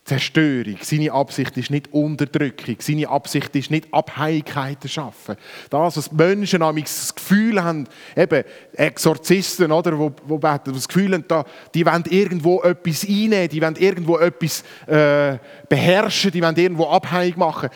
Zerstörung. 0.09 0.79
Seine 0.81 1.13
Absicht 1.13 1.57
ist 1.59 1.71
nicht 1.71 1.93
Unterdrückung. 1.93 2.77
Seine 2.79 3.09
Absicht 3.09 3.55
ist 3.55 3.71
nicht 3.71 3.93
Abhängigkeiten 3.93 4.89
schaffen. 4.89 5.37
Das, 5.69 5.99
was 5.99 6.11
Menschen 6.13 6.61
das 6.61 7.15
Gefühl 7.15 7.63
haben, 7.63 7.87
eben 8.17 8.45
Exorzisten, 8.73 9.71
oder, 9.71 9.99
wo, 9.99 10.11
wo 10.27 10.39
das 10.39 10.89
Gefühl 10.89 11.13
haben, 11.13 11.45
die 11.75 11.85
wollen 11.85 12.05
irgendwo 12.09 12.63
etwas 12.63 13.05
einnehmen, 13.07 13.49
die 13.51 13.61
wollen 13.61 13.77
irgendwo 13.77 14.19
etwas 14.19 14.65
äh, 14.87 15.39
beherrschen, 15.69 16.31
die 16.31 16.43
wollen 16.43 16.57
irgendwo 16.57 16.87
abhängig 16.87 17.37
machen. 17.37 17.69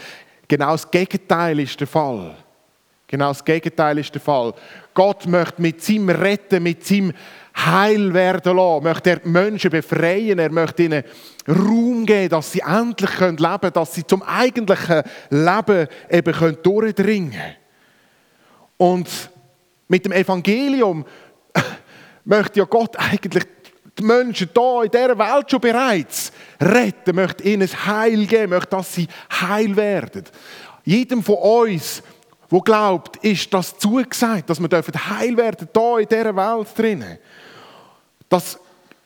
Genau 0.48 0.72
das 0.72 0.90
Gegenteil 0.90 1.60
ist 1.60 1.78
der 1.78 1.86
Fall. 1.86 2.34
Genau 3.12 3.28
das 3.28 3.44
Gegenteil 3.44 3.98
ist 3.98 4.14
der 4.14 4.22
Fall. 4.22 4.54
Gott 4.94 5.26
möchte 5.26 5.60
mit 5.60 5.84
seinem 5.84 6.08
Retten, 6.08 6.62
mit 6.62 6.86
seinem 6.86 7.12
Heil 7.54 8.14
werden 8.14 8.56
lassen, 8.56 8.84
möchte 8.84 9.10
er 9.10 9.20
Menschen 9.24 9.70
befreien, 9.70 10.38
er 10.38 10.50
möchte 10.50 10.84
ihnen 10.84 11.04
Raum 11.46 12.06
geben, 12.06 12.30
dass 12.30 12.52
sie 12.52 12.60
endlich 12.60 13.20
leben 13.20 13.36
können, 13.36 13.72
dass 13.74 13.94
sie 13.94 14.06
zum 14.06 14.22
eigentlichen 14.22 15.02
Leben 15.28 15.88
eben 16.08 16.56
durchdringen 16.62 17.32
können. 17.32 17.56
Und 18.78 19.10
mit 19.88 20.06
dem 20.06 20.12
Evangelium 20.12 21.04
möchte 22.24 22.60
ja 22.60 22.64
Gott 22.64 22.96
eigentlich 22.98 23.44
die 23.98 24.04
Menschen 24.04 24.48
hier 24.54 24.82
in 24.84 24.90
dieser 24.90 25.18
Welt 25.18 25.50
schon 25.50 25.60
bereits 25.60 26.32
retten, 26.58 27.14
möchte 27.14 27.44
ihnen 27.44 27.68
Heil 27.68 28.24
geben, 28.24 28.48
möchte, 28.48 28.70
dass 28.70 28.94
sie 28.94 29.06
heil 29.30 29.76
werden. 29.76 30.24
Jedem 30.86 31.22
von 31.22 31.36
uns 31.36 32.02
wo 32.52 32.60
glaubt, 32.60 33.16
ist 33.24 33.52
das 33.54 33.78
zugesagt, 33.78 34.50
dass 34.50 34.60
wir 34.60 34.68
heil 35.08 35.36
werden 35.38 35.68
hier 35.74 35.98
in 36.00 36.06
dieser 36.06 36.36
Welt 36.36 36.68
drinnen. 36.76 37.18
Dass 38.28 38.58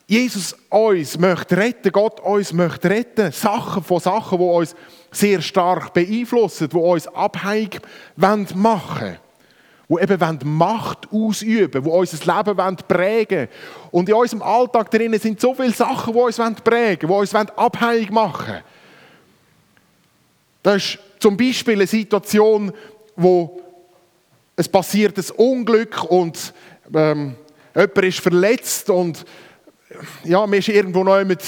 Jesus 0.08 0.56
uns 0.68 1.16
möchte 1.16 1.56
retten, 1.56 1.92
Gott 1.92 2.18
uns 2.18 2.52
möchte 2.52 2.90
retten, 2.90 3.30
Sachen 3.30 3.84
von 3.84 4.00
Sachen, 4.00 4.38
die 4.38 4.44
uns 4.44 4.74
sehr 5.12 5.40
stark 5.40 5.94
beeinflussen, 5.94 6.68
die 6.68 6.76
uns 6.76 7.06
abhängig 7.06 7.80
machen 8.16 8.54
wollen 8.56 9.18
die 9.88 10.02
eben 10.02 10.38
Macht 10.42 11.06
ausüben 11.12 11.84
die 11.84 11.88
unser 11.88 12.36
Leben 12.36 12.76
prägen 12.88 13.38
wollen. 13.38 13.48
Und 13.92 14.08
in 14.08 14.14
unserem 14.16 14.42
Alltag 14.42 14.90
drinnen 14.90 15.20
sind 15.20 15.40
so 15.40 15.54
viele 15.54 15.70
Sachen, 15.70 16.12
die 16.12 16.18
uns 16.18 16.40
prägen 16.64 17.08
die 17.08 17.14
uns 17.14 17.32
abhängig 17.32 18.10
machen 18.10 18.48
wollen. 18.48 18.62
Das 20.64 20.76
ist 20.76 20.98
zum 21.20 21.36
Beispiel 21.36 21.74
eine 21.74 21.86
Situation, 21.86 22.72
wo 23.16 23.60
es 24.54 24.68
passiert 24.68 25.18
ein 25.18 25.36
Unglück 25.36 26.04
und 26.04 26.52
ähm, 26.94 27.34
jemand 27.74 27.98
ist 27.98 28.20
verletzt 28.20 28.90
und 28.90 29.24
ja, 30.24 30.46
man 30.46 30.58
ist 30.58 30.68
irgendwo 30.68 31.04
noch 31.04 31.22
mit, 31.24 31.42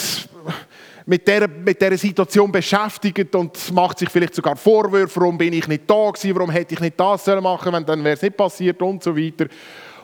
mit, 1.07 1.27
dieser, 1.27 1.49
mit 1.49 1.81
dieser 1.81 1.97
Situation 1.97 2.53
beschäftigt 2.53 3.35
und 3.35 3.73
macht 3.73 3.99
sich 3.99 4.11
vielleicht 4.11 4.35
sogar 4.35 4.57
Vorwürfe, 4.57 5.21
warum 5.21 5.39
bin 5.39 5.53
ich 5.53 5.67
nicht 5.67 5.89
da 5.89 6.11
gewesen, 6.11 6.35
warum 6.35 6.51
hätte 6.51 6.75
ich 6.75 6.81
nicht 6.81 6.99
das 6.99 7.27
machen 7.27 7.65
sollen, 7.65 7.75
wenn 7.75 7.87
dann 7.87 8.05
wäre 8.05 8.15
es 8.15 8.23
nicht 8.23 8.37
passiert 8.37 8.81
und 8.83 9.03
so 9.03 9.17
weiter. 9.17 9.47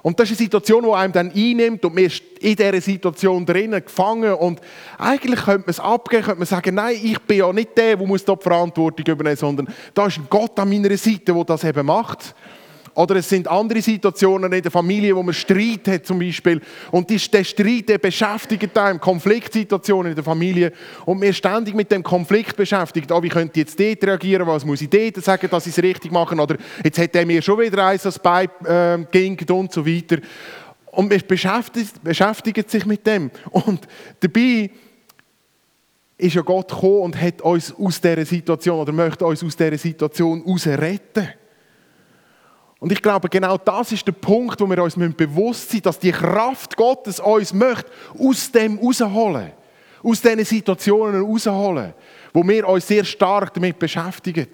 Und 0.02 0.18
das 0.20 0.30
ist 0.30 0.38
eine 0.38 0.44
Situation, 0.44 0.84
die 0.84 0.90
einem 0.90 1.12
dann 1.12 1.32
einnimmt 1.32 1.84
und 1.84 1.94
man 1.94 2.04
ist 2.04 2.22
in 2.44 2.56
dieser 2.56 2.80
Situation 2.80 3.46
drinnen 3.46 3.82
gefangen 3.82 4.34
und 4.34 4.60
eigentlich 4.98 5.40
könnte 5.40 5.60
man 5.60 5.70
es 5.70 5.80
abgeben, 5.80 6.22
könnte 6.22 6.38
man 6.40 6.46
sagen, 6.46 6.74
nein, 6.74 6.96
ich 7.02 7.18
bin 7.20 7.38
ja 7.38 7.52
nicht 7.52 7.76
der, 7.76 7.96
der 7.96 8.06
muss 8.06 8.24
die 8.24 8.34
Verantwortung 8.38 9.06
übernehmen, 9.06 9.36
sondern 9.36 9.68
da 9.94 10.06
ist 10.06 10.18
ein 10.18 10.26
Gott 10.28 10.58
an 10.58 10.68
meiner 10.68 10.94
Seite, 10.96 11.32
der 11.32 11.44
das 11.44 11.64
eben 11.64 11.86
macht. 11.86 12.34
Oder 12.96 13.16
es 13.16 13.28
sind 13.28 13.48
andere 13.48 13.82
Situationen 13.82 14.52
in 14.52 14.62
der 14.62 14.70
Familie, 14.70 15.16
wo 15.16 15.22
man 15.22 15.34
Streit 15.34 15.88
hat 15.88 16.06
zum 16.06 16.20
Beispiel. 16.20 16.60
Und 16.92 17.10
der 17.10 17.18
Streit 17.18 17.88
der 17.88 17.98
beschäftigt 17.98 18.76
einem, 18.78 19.00
Konfliktsituationen 19.00 20.12
in 20.12 20.14
der 20.14 20.22
Familie. 20.22 20.72
Und 21.04 21.20
wir 21.20 21.32
ständig 21.32 21.74
mit 21.74 21.90
dem 21.90 22.04
Konflikt 22.04 22.56
beschäftigt. 22.56 23.10
Oh, 23.10 23.20
wie 23.20 23.28
könnte 23.28 23.58
ich 23.58 23.66
jetzt 23.66 23.80
dort 23.80 24.04
reagieren? 24.04 24.46
Was 24.46 24.64
muss 24.64 24.80
ich 24.80 24.90
dort 24.90 25.16
sagen, 25.24 25.48
dass 25.50 25.66
ich 25.66 25.76
es 25.76 25.82
richtig 25.82 26.12
mache? 26.12 26.36
Oder 26.36 26.56
jetzt 26.84 26.98
hat 26.98 27.16
er 27.16 27.26
mir 27.26 27.42
schon 27.42 27.58
wieder 27.58 27.84
eins 27.84 28.04
ans 28.04 28.18
Bein 28.20 28.48
äh, 28.64 29.52
und 29.52 29.72
so 29.72 29.84
weiter. 29.84 30.18
Und 30.94 31.08
man 31.08 31.20
beschäftigt, 31.26 32.02
beschäftigt 32.02 32.70
sich 32.70 32.86
mit 32.86 33.06
dem. 33.06 33.30
Und 33.50 33.86
dabei 34.20 34.70
ist 36.16 36.34
ja 36.34 36.42
Gott 36.42 36.68
gekommen 36.68 37.00
und 37.00 37.20
hat 37.20 37.42
uns 37.42 37.74
aus 37.74 38.00
dieser 38.00 38.24
Situation 38.24 38.80
oder 38.80 38.92
möchte 38.92 39.26
uns 39.26 39.42
aus 39.42 39.56
dieser 39.56 39.78
Situation 39.78 40.42
heraus 40.44 40.66
retten. 40.66 41.28
Und 42.78 42.92
ich 42.92 43.00
glaube, 43.00 43.28
genau 43.28 43.56
das 43.56 43.92
ist 43.92 44.06
der 44.06 44.12
Punkt, 44.12 44.60
wo 44.60 44.68
wir 44.68 44.82
uns 44.82 44.94
bewusst 44.94 45.70
sind, 45.70 45.86
dass 45.86 45.98
die 45.98 46.12
Kraft 46.12 46.76
Gottes 46.76 47.18
uns 47.18 47.52
möchte 47.54 47.90
aus 48.18 48.52
dem 48.52 48.78
rausholen. 48.78 49.52
Aus 50.02 50.20
diesen 50.20 50.44
Situationen 50.44 51.22
rausholen, 51.22 51.94
wo 52.34 52.46
wir 52.46 52.68
uns 52.68 52.86
sehr 52.86 53.04
stark 53.04 53.54
damit 53.54 53.78
beschäftigen. 53.78 54.48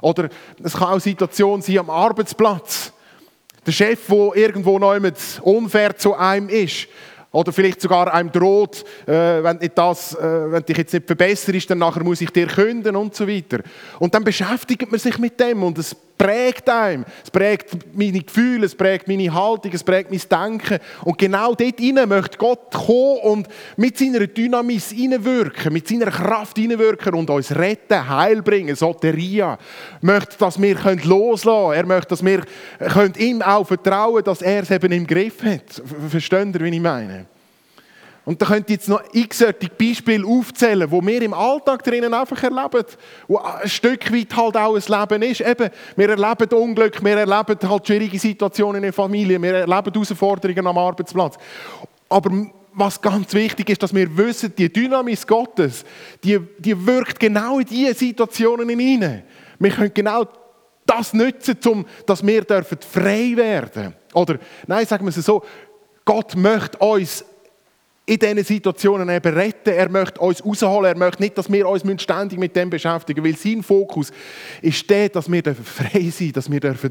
Oder 0.00 0.28
es 0.62 0.74
kann 0.74 0.84
auch 0.84 0.90
eine 0.92 1.00
Situation 1.00 1.60
sein 1.60 1.78
am 1.78 1.90
Arbeitsplatz. 1.90 2.92
Der 3.66 3.72
Chef, 3.72 4.06
der 4.08 4.30
irgendwo 4.34 4.78
noch 4.78 4.98
unfair 5.42 5.96
zu 5.96 6.14
einem 6.14 6.48
ist, 6.48 6.88
oder 7.32 7.52
vielleicht 7.52 7.80
sogar 7.80 8.12
einem 8.12 8.30
droht, 8.30 8.84
äh, 9.06 9.42
wenn, 9.42 9.56
nicht 9.56 9.76
das, 9.76 10.14
äh, 10.14 10.52
wenn 10.52 10.62
dich 10.64 10.76
jetzt 10.76 10.92
nicht 10.92 11.06
verbesserst, 11.06 11.70
dann 11.70 11.78
nachher 11.78 12.04
muss 12.04 12.20
ich 12.20 12.30
dir 12.30 12.46
künden 12.46 12.94
und 12.94 13.14
so 13.14 13.26
weiter. 13.26 13.60
Und 13.98 14.14
dann 14.14 14.22
beschäftigt 14.22 14.90
man 14.90 15.00
sich 15.00 15.18
mit 15.18 15.40
dem 15.40 15.62
und 15.62 15.78
es 15.78 15.96
prägt 16.22 16.68
einem. 16.68 17.04
Es 17.24 17.30
prägt 17.30 17.70
meine 17.94 18.20
Gefühle, 18.20 18.66
es 18.66 18.74
prägt 18.76 19.08
meine 19.08 19.34
Haltung, 19.34 19.72
es 19.72 19.82
prägt 19.82 20.10
mein 20.10 20.20
Denken. 20.20 20.78
Und 21.04 21.18
genau 21.18 21.54
dort 21.54 21.80
hinein 21.80 22.08
möchte 22.08 22.38
Gott 22.38 22.72
kommen 22.72 23.18
und 23.22 23.48
mit 23.76 23.98
seiner 23.98 24.26
Dynamis 24.26 24.90
hineinwirken, 24.90 25.72
mit 25.72 25.88
seiner 25.88 26.10
Kraft 26.10 26.58
hineinwirken 26.58 27.14
und 27.14 27.28
uns 27.28 27.54
retten, 27.54 28.08
Heil 28.08 28.40
bringen, 28.40 28.76
Soteria. 28.76 29.54
Er 29.54 29.58
möchte, 30.00 30.38
dass 30.38 30.60
wir 30.60 30.76
loslassen 31.04 31.48
können. 31.48 31.72
Er 31.72 31.86
möchte, 31.86 32.08
dass 32.10 32.24
wir 32.24 32.42
ihm 33.18 33.42
auch 33.42 33.66
vertrauen 33.66 34.14
können, 34.14 34.24
dass 34.24 34.42
er 34.42 34.62
es 34.62 34.70
eben 34.70 34.92
im 34.92 35.06
Griff 35.06 35.42
hat. 35.42 35.82
Versteht 36.08 36.54
ihr, 36.54 36.60
wie 36.60 36.68
ich 36.68 36.80
meine? 36.80 37.26
Und 38.24 38.40
da 38.40 38.46
könnt 38.46 38.70
ihr 38.70 38.76
jetzt 38.76 38.88
noch 38.88 39.02
x 39.12 39.44
Beispiele 39.76 40.24
aufzählen, 40.24 40.88
wo 40.88 41.02
wir 41.02 41.22
im 41.22 41.34
Alltag 41.34 41.82
drinnen 41.82 42.14
einfach 42.14 42.40
erleben, 42.40 42.86
wo 43.26 43.38
ein 43.38 43.68
Stück 43.68 44.12
weit 44.12 44.36
halt 44.36 44.56
auch 44.56 44.76
ein 44.76 45.00
Leben 45.00 45.22
ist. 45.22 45.40
Eben, 45.40 45.70
wir 45.96 46.08
erleben 46.08 46.56
Unglück, 46.56 47.02
wir 47.02 47.16
erleben 47.16 47.68
halt 47.68 47.86
schwierige 47.86 48.18
Situationen 48.18 48.76
in 48.76 48.82
der 48.82 48.92
Familie, 48.92 49.42
wir 49.42 49.54
erleben 49.54 49.92
Herausforderungen 49.92 50.66
am 50.66 50.78
Arbeitsplatz. 50.78 51.36
Aber 52.08 52.30
was 52.74 53.00
ganz 53.00 53.34
wichtig 53.34 53.70
ist, 53.70 53.82
dass 53.82 53.94
wir 53.94 54.16
wissen, 54.16 54.54
die 54.56 54.72
Dynamis 54.72 55.26
Gottes, 55.26 55.84
die, 56.22 56.38
die 56.58 56.86
wirkt 56.86 57.18
genau 57.18 57.58
in 57.58 57.66
diese 57.66 57.94
Situationen 57.94 58.68
hinein. 58.68 59.24
Wir 59.58 59.70
können 59.70 59.92
genau 59.92 60.26
das 60.86 61.12
nutzen, 61.12 61.56
um, 61.66 61.86
dass 62.06 62.24
wir 62.26 62.44
frei 62.44 63.32
werden 63.34 63.70
dürfen. 63.74 63.94
Oder, 64.14 64.38
nein, 64.66 64.86
sagen 64.86 65.04
wir 65.04 65.10
es 65.16 65.24
so, 65.24 65.42
Gott 66.04 66.34
möchte 66.34 66.78
uns 66.78 67.24
in 68.04 68.18
diesen 68.18 68.44
Situationen 68.44 69.08
eben 69.08 69.34
retten. 69.34 69.70
Er 69.70 69.88
möchte 69.88 70.20
uns 70.20 70.44
rausholen. 70.44 70.92
Er 70.92 70.98
möchte 70.98 71.22
nicht, 71.22 71.38
dass 71.38 71.50
wir 71.50 71.68
uns 71.68 72.02
ständig 72.02 72.38
mit 72.38 72.56
dem 72.56 72.70
beschäftigen 72.70 73.24
weil 73.24 73.36
sein 73.36 73.62
Fokus 73.62 74.12
ist 74.60 74.88
der, 74.90 75.08
dass 75.08 75.30
wir 75.30 75.42
frei 75.42 76.10
sein 76.10 76.32
dürfen, 76.32 76.32
dass 76.32 76.50
wir 76.50 76.60
dürfen 76.60 76.90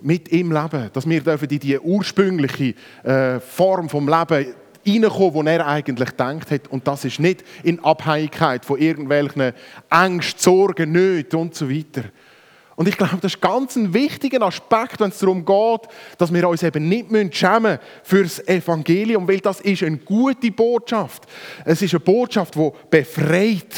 mit 0.00 0.30
ihm 0.32 0.52
leben 0.52 0.90
dass 0.92 1.08
wir 1.08 1.20
dürfen 1.20 1.48
in 1.48 1.58
die 1.58 1.78
ursprüngliche 1.78 2.74
äh, 3.04 3.40
Form 3.40 3.88
vom 3.88 4.06
Leben 4.06 4.54
reinkommen, 4.86 5.46
die 5.46 5.52
er 5.52 5.66
eigentlich 5.66 6.10
gedacht 6.10 6.50
hat. 6.50 6.68
Und 6.68 6.86
das 6.86 7.04
ist 7.06 7.20
nicht 7.20 7.42
in 7.62 7.82
Abhängigkeit 7.82 8.64
von 8.64 8.78
irgendwelchen 8.78 9.52
Ängsten, 9.90 10.40
Sorgen, 10.40 10.92
Nöten 10.92 11.38
und 11.38 11.54
so 11.54 11.70
weiter. 11.70 12.04
Und 12.76 12.88
ich 12.88 12.96
glaube, 12.96 13.18
das 13.20 13.34
ist 13.34 13.40
ganz 13.40 13.76
ein 13.76 13.94
wichtiger 13.94 14.42
Aspekt, 14.42 14.98
wenn 14.98 15.10
es 15.10 15.18
darum 15.18 15.44
geht, 15.44 15.88
dass 16.18 16.32
wir 16.32 16.48
uns 16.48 16.62
eben 16.62 16.88
nicht 16.88 17.36
schämen 17.36 17.78
für 18.02 18.24
das 18.24 18.46
Evangelium, 18.48 19.28
weil 19.28 19.40
das 19.40 19.60
ist 19.60 19.82
eine 19.82 19.98
gute 19.98 20.50
Botschaft. 20.50 21.24
Es 21.64 21.82
ist 21.82 21.94
eine 21.94 22.00
Botschaft, 22.00 22.56
die 22.56 22.70
befreit. 22.90 23.74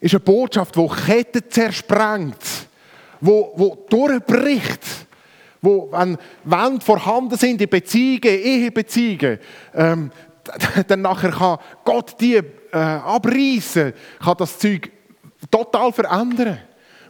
Es 0.00 0.02
ist 0.02 0.14
eine 0.14 0.20
Botschaft, 0.20 0.76
die 0.76 0.88
Ketten 1.06 1.50
zersprengt, 1.50 2.36
die, 3.20 3.44
die 3.56 3.72
durchbricht. 3.88 4.80
Wo, 5.60 5.90
wenn 5.90 6.16
Wände 6.44 6.84
vorhanden 6.84 7.36
sind 7.36 7.60
in 7.60 7.68
Beziehungen, 7.68 8.22
Ehebeziehungen, 8.22 9.40
ähm, 9.74 10.12
dann 10.86 11.02
nachher 11.02 11.32
kann 11.32 11.58
Gott 11.84 12.14
die 12.20 12.36
äh, 12.36 12.76
abreißen, 12.76 13.92
kann 14.22 14.36
das 14.38 14.56
Zeug 14.56 14.88
total 15.50 15.92
verändern. 15.92 16.58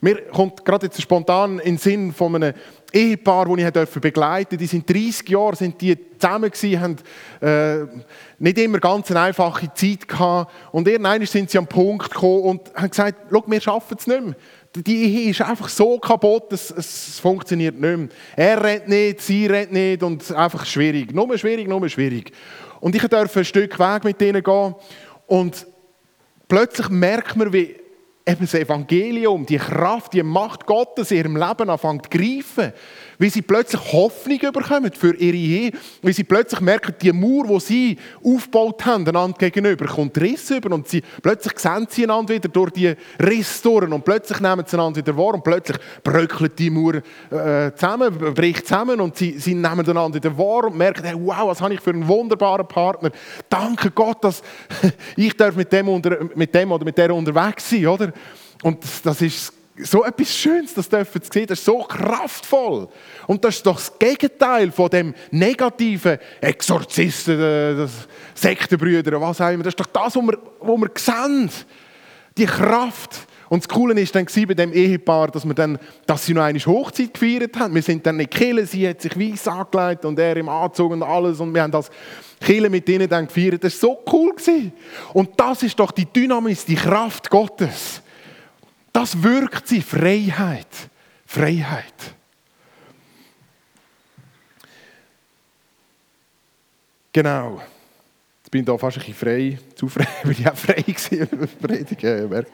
Mir 0.00 0.26
kommt 0.28 0.64
gerade 0.64 0.86
jetzt 0.86 1.00
spontan 1.02 1.58
in 1.58 1.74
den 1.74 1.78
Sinn 1.78 2.12
von 2.12 2.36
einem 2.36 2.54
Ehepaar, 2.92 3.46
das 3.46 3.88
ich 3.94 4.00
begleiten 4.00 4.50
durfte. 4.50 4.56
Die 4.56 4.66
sind 4.66 4.88
30 4.88 5.28
Jahre 5.28 5.56
sind 5.56 5.80
die 5.80 5.96
zusammen 6.18 6.50
gewesen, 6.50 6.80
haben 6.80 6.96
äh, 7.40 7.86
nicht 8.38 8.58
immer 8.58 8.78
ganz 8.78 9.10
eine 9.10 9.20
einfache 9.20 9.72
Zeit 9.74 10.06
gehabt. 10.06 10.52
Und 10.72 10.88
irgendwann 10.88 11.24
sind 11.26 11.50
sie 11.50 11.58
am 11.58 11.66
Punkt 11.66 12.10
gekommen 12.10 12.42
und 12.42 12.74
haben 12.74 12.90
gesagt, 12.90 13.16
schau, 13.30 13.44
wir 13.46 13.60
schaffen 13.60 13.96
es 13.98 14.06
nicht 14.06 14.24
mehr. 14.24 14.34
Die 14.76 15.04
Ehe 15.04 15.30
ist 15.30 15.42
einfach 15.42 15.68
so 15.68 15.98
kaputt, 15.98 16.52
es, 16.52 16.70
es 16.70 17.18
funktioniert 17.18 17.78
nicht 17.78 17.96
mehr. 17.96 18.08
Er 18.36 18.62
redet 18.62 18.88
nicht, 18.88 19.20
sie 19.20 19.46
redet 19.46 19.72
nicht 19.72 20.02
und 20.02 20.30
einfach 20.32 20.64
schwierig. 20.64 21.12
Nur 21.12 21.36
schwierig, 21.36 21.68
nur 21.68 21.88
schwierig. 21.88 22.32
Und 22.80 22.94
ich 22.94 23.02
durfte 23.02 23.40
ein 23.40 23.44
Stück 23.44 23.78
Weg 23.78 24.04
mit 24.04 24.22
ihnen 24.22 24.42
gehen 24.42 24.74
und 25.26 25.66
plötzlich 26.46 26.88
merkt 26.88 27.36
man, 27.36 27.52
wie 27.52 27.76
eben 28.28 28.40
das 28.40 28.54
Evangelium, 28.54 29.46
die 29.46 29.56
Kraft, 29.56 30.12
die 30.12 30.22
Macht 30.22 30.66
Gottes 30.66 31.10
in 31.10 31.16
ihrem 31.16 31.36
Leben 31.36 31.70
anfängt 31.70 32.04
zu 32.04 32.18
greifen. 32.18 32.72
Wie 33.20 33.30
sie 33.30 33.42
plötzlich 33.42 33.80
Hoffnung 33.92 34.38
bekommen 34.38 34.92
für 34.92 35.14
ihre 35.16 35.36
Ehe. 35.36 35.72
Wie 36.02 36.12
sie 36.12 36.22
plötzlich 36.22 36.60
merken, 36.60 36.94
die 37.00 37.12
Mauer, 37.12 37.58
die 37.58 37.60
sie 37.60 37.98
aufgebaut 38.22 38.84
haben, 38.86 39.08
einander 39.08 39.36
gegenüber, 39.38 39.86
kommt 39.86 40.16
Riss 40.18 40.50
über. 40.50 40.72
Und 40.72 40.86
sie, 40.86 41.02
plötzlich 41.22 41.58
sehen 41.58 41.86
sie 41.90 42.04
einander 42.04 42.34
wieder 42.34 42.48
durch 42.48 42.70
die 42.70 42.94
durch. 43.18 43.92
Und 43.92 44.04
plötzlich 44.04 44.40
nehmen 44.40 44.64
sie 44.66 44.76
einander 44.76 44.98
wieder 44.98 45.16
wahr. 45.16 45.34
Und 45.34 45.42
plötzlich 45.42 45.78
bröckelt 46.04 46.58
die 46.58 46.70
Mauer 46.70 46.96
äh, 47.30 47.74
zusammen, 47.74 48.34
bricht 48.34 48.68
zusammen. 48.68 49.00
Und 49.00 49.16
sie, 49.16 49.38
sie 49.38 49.54
nehmen 49.54 49.88
einander 49.88 50.14
wieder 50.14 50.36
wahr 50.38 50.64
und 50.64 50.76
merken, 50.76 51.04
hey, 51.04 51.16
wow, 51.18 51.48
was 51.48 51.60
habe 51.60 51.74
ich 51.74 51.80
für 51.80 51.90
einen 51.90 52.06
wunderbaren 52.06 52.68
Partner. 52.68 53.10
Danke 53.48 53.90
Gott, 53.90 54.22
dass 54.22 54.42
ich 55.16 55.36
darf 55.36 55.56
mit 55.56 55.72
dem, 55.72 55.88
unter, 55.88 56.18
mit 56.36 56.54
dem 56.54 56.70
oder 56.70 56.84
mit 56.84 56.96
der 56.96 57.12
unterwegs 57.12 57.68
sein, 57.68 57.86
oder? 57.86 58.12
Und 58.62 58.84
das 59.04 59.22
ist 59.22 59.52
so 59.82 60.04
etwas 60.04 60.34
Schönes, 60.34 60.74
das 60.74 60.88
dürfen 60.88 61.20
Sie 61.22 61.30
sehen, 61.32 61.46
das 61.46 61.58
ist 61.58 61.64
so 61.64 61.78
kraftvoll. 61.78 62.88
Und 63.26 63.44
das 63.44 63.56
ist 63.56 63.66
doch 63.66 63.76
das 63.76 63.98
Gegenteil 63.98 64.72
von 64.72 64.90
dem 64.90 65.14
negativen 65.30 66.18
Exorzisten, 66.40 67.40
äh, 67.40 67.86
Sektenbrüder, 68.34 69.20
was 69.20 69.40
auch 69.40 69.50
immer. 69.50 69.62
Das 69.62 69.72
ist 69.72 69.80
doch 69.80 69.86
das, 69.86 70.16
was 70.16 70.22
wir, 70.22 70.38
was 70.60 70.80
wir 70.80 70.90
sehen. 70.96 71.50
Die 72.36 72.46
Kraft. 72.46 73.26
Und 73.48 73.64
das 73.64 73.68
Coole 73.68 73.98
ist 73.98 74.14
dann 74.14 74.26
bei 74.26 74.54
dem 74.54 74.72
Ehepaar, 74.72 75.28
dass, 75.28 75.44
wir 75.46 75.54
dann, 75.54 75.78
dass 76.06 76.26
sie 76.26 76.34
noch 76.34 76.42
eine 76.42 76.58
Hochzeit 76.58 77.14
gefeiert 77.14 77.58
haben. 77.58 77.74
Wir 77.74 77.82
sind 77.82 78.04
dann 78.04 78.20
in 78.20 78.28
Kille, 78.28 78.66
sie 78.66 78.86
hat 78.86 79.00
sich 79.00 79.18
weiss 79.18 79.48
angelegt 79.48 80.04
und 80.04 80.18
er 80.18 80.36
im 80.36 80.50
Anzug 80.50 80.92
und 80.92 81.02
alles. 81.02 81.40
Und 81.40 81.54
wir 81.54 81.62
haben 81.62 81.72
das 81.72 81.90
Kille 82.40 82.68
mit 82.68 82.86
ihnen 82.88 83.08
dann 83.08 83.26
gefeiert. 83.26 83.64
Das 83.64 83.82
war 83.82 83.90
so 83.90 83.98
cool. 84.12 84.34
Und 85.14 85.30
das 85.40 85.62
ist 85.62 85.78
doch 85.80 85.92
die 85.92 86.04
Dynamis, 86.04 86.66
die 86.66 86.74
Kraft 86.74 87.30
Gottes. 87.30 88.02
Das 88.98 89.22
wirkt 89.22 89.68
sie 89.68 89.80
Freiheit. 89.80 90.66
Freiheit. 91.24 91.94
Genau. 97.12 97.62
Jetzt 98.38 98.50
bin 98.50 98.62
ich 98.62 98.66
da 98.66 98.76
fast 98.76 98.96
ein 98.96 99.04
bisschen 99.04 99.14
frei. 99.14 99.58
Zu 99.76 99.88
frei, 99.88 100.08
weil 100.24 100.32
ich 100.32 100.48
auch 100.50 100.56
frei 100.56 100.84
war 101.30 101.46
predigen. 101.46 102.46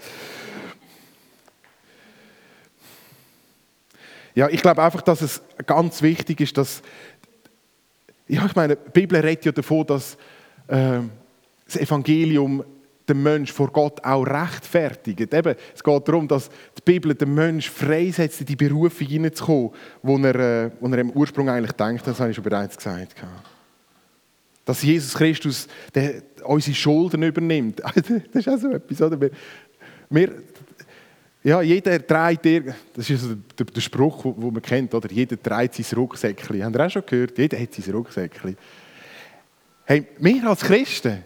Ja, 4.35 4.50
ich 4.50 4.61
glaube 4.61 4.83
einfach, 4.83 5.00
dass 5.00 5.22
es 5.22 5.40
ganz 5.64 6.02
wichtig 6.02 6.42
ist, 6.42 6.59
dass. 6.59 6.83
Ja, 8.28 8.44
ich 8.44 8.54
meine, 8.54 8.76
die 8.76 8.90
Bibel 8.90 9.18
redet 9.18 9.46
ja 9.46 9.52
davon, 9.52 9.87
dass 9.87 10.18
äh, 10.66 10.98
das 11.64 11.76
Evangelium 11.78 12.62
den 13.09 13.23
Mensch 13.23 13.53
vor 13.53 13.71
Gott 13.71 14.03
auch 14.05 14.25
rechtfertigt. 14.25 15.21
Eben, 15.33 15.55
es 15.75 15.83
geht 15.83 16.09
darum, 16.09 16.27
dass 16.27 16.49
die 16.49 16.83
Bibel 16.85 17.14
den 17.14 17.35
Mensch 17.35 17.71
freisetzt, 17.71 18.40
in 18.40 18.47
die 18.47 18.57
Berufung 18.57 19.07
hineinzukommen, 19.07 19.71
wo 20.03 20.19
er, 20.19 20.35
äh, 20.35 20.71
wo 20.81 20.88
er 20.88 20.99
im 20.99 21.11
Ursprung 21.11 21.49
eigentlich 21.49 21.73
denkt. 21.73 22.07
Das 22.07 22.19
habe 22.19 22.31
ich 22.31 22.37
schon 22.37 22.45
bereits 22.45 22.77
gesagt. 22.77 23.14
Dass 24.64 24.83
Jesus 24.83 25.14
Christus 25.14 25.69
der, 25.95 26.23
unsere 26.45 26.75
Schulden 26.75 27.23
übernimmt. 27.23 27.83
Das 28.33 28.47
ist 28.47 28.49
auch 28.49 28.59
so 28.59 28.71
etwas. 28.73 29.03
Oder? 29.03 29.31
Wir, 30.09 30.31
Ja, 31.45 31.61
jeder 31.61 32.05
trägt, 32.07 32.75
das 32.95 33.11
ist 33.11 33.23
also 33.23 33.35
der, 33.59 33.67
der 33.67 33.81
Spruch, 33.83 34.23
den 34.23 34.53
man 34.53 34.62
kennt, 34.62 34.95
oder? 34.95 35.11
Jeder 35.12 35.40
trägt 35.40 35.75
sein 35.75 35.99
Rucksäckchen. 35.99 36.64
Habt 36.64 36.75
ihr 36.75 36.87
auch 36.87 36.90
schon 36.90 37.03
gehört? 37.05 37.37
Jeder 37.37 37.61
hat 37.61 37.75
sein 37.75 37.95
Rucksäckchen. 37.95 38.57
Hey, 39.85 40.07
wir 40.19 40.49
als 40.49 40.62
Christen 40.62 41.23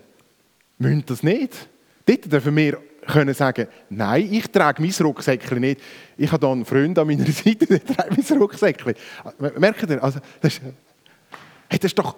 müssen 0.79 1.05
das 1.07 1.23
nicht. 1.23 1.69
Dort 2.07 2.33
dürfen 2.33 2.57
wir 2.57 2.79
können 3.07 3.35
sagen, 3.35 3.69
nein, 3.91 4.29
ich 4.31 4.47
trage 4.49 4.83
mein 4.83 4.93
Rucksäckchen 5.01 5.61
nicht. 5.61 5.81
Ich 6.17 6.31
habe 6.31 6.41
da 6.41 6.53
einen 6.53 6.64
Freund 6.64 6.99
an 6.99 7.07
meiner 7.07 7.25
Seite, 7.33 7.67
der 7.67 7.85
trägt 7.85 8.31
mein 8.31 8.38
Rucksäckchen. 8.38 8.95
Merkt 9.57 9.91
ihr? 9.91 10.03
Also, 10.03 10.21
das, 10.41 10.55
ist, 10.55 10.62
hey, 10.62 11.79
das 11.79 11.91
ist 11.91 11.99
doch 11.99 12.17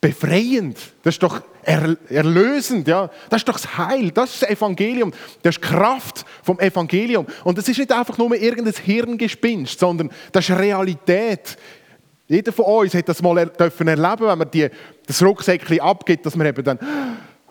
befreiend, 0.00 0.76
das 1.02 1.14
ist 1.14 1.22
doch 1.22 1.42
erlösend, 1.62 2.88
ja. 2.88 3.08
Das 3.30 3.42
ist 3.42 3.48
doch 3.48 3.60
das 3.60 3.78
Heil, 3.78 4.10
das 4.10 4.34
ist 4.34 4.42
das 4.42 4.50
Evangelium, 4.50 5.12
das 5.42 5.56
ist 5.56 5.64
die 5.64 5.68
Kraft 5.68 6.24
vom 6.42 6.58
Evangelium. 6.58 7.26
Und 7.44 7.56
das 7.56 7.68
ist 7.68 7.78
nicht 7.78 7.92
einfach 7.92 8.18
nur 8.18 8.34
irgendein 8.34 8.74
Hirngespinst, 8.74 9.78
sondern 9.78 10.10
das 10.32 10.48
ist 10.48 10.58
Realität. 10.58 11.56
Jeder 12.26 12.52
von 12.52 12.64
uns 12.64 12.94
hat 12.94 13.08
das 13.08 13.22
mal 13.22 13.38
er 13.38 13.46
dürfen 13.46 13.86
erleben, 13.86 14.26
wenn 14.26 14.38
man 14.38 14.50
die, 14.50 14.68
das 15.06 15.22
Rucksäckchen 15.22 15.80
abgibt, 15.80 16.24
dass 16.26 16.34
man 16.34 16.46
eben 16.46 16.64
dann 16.64 16.78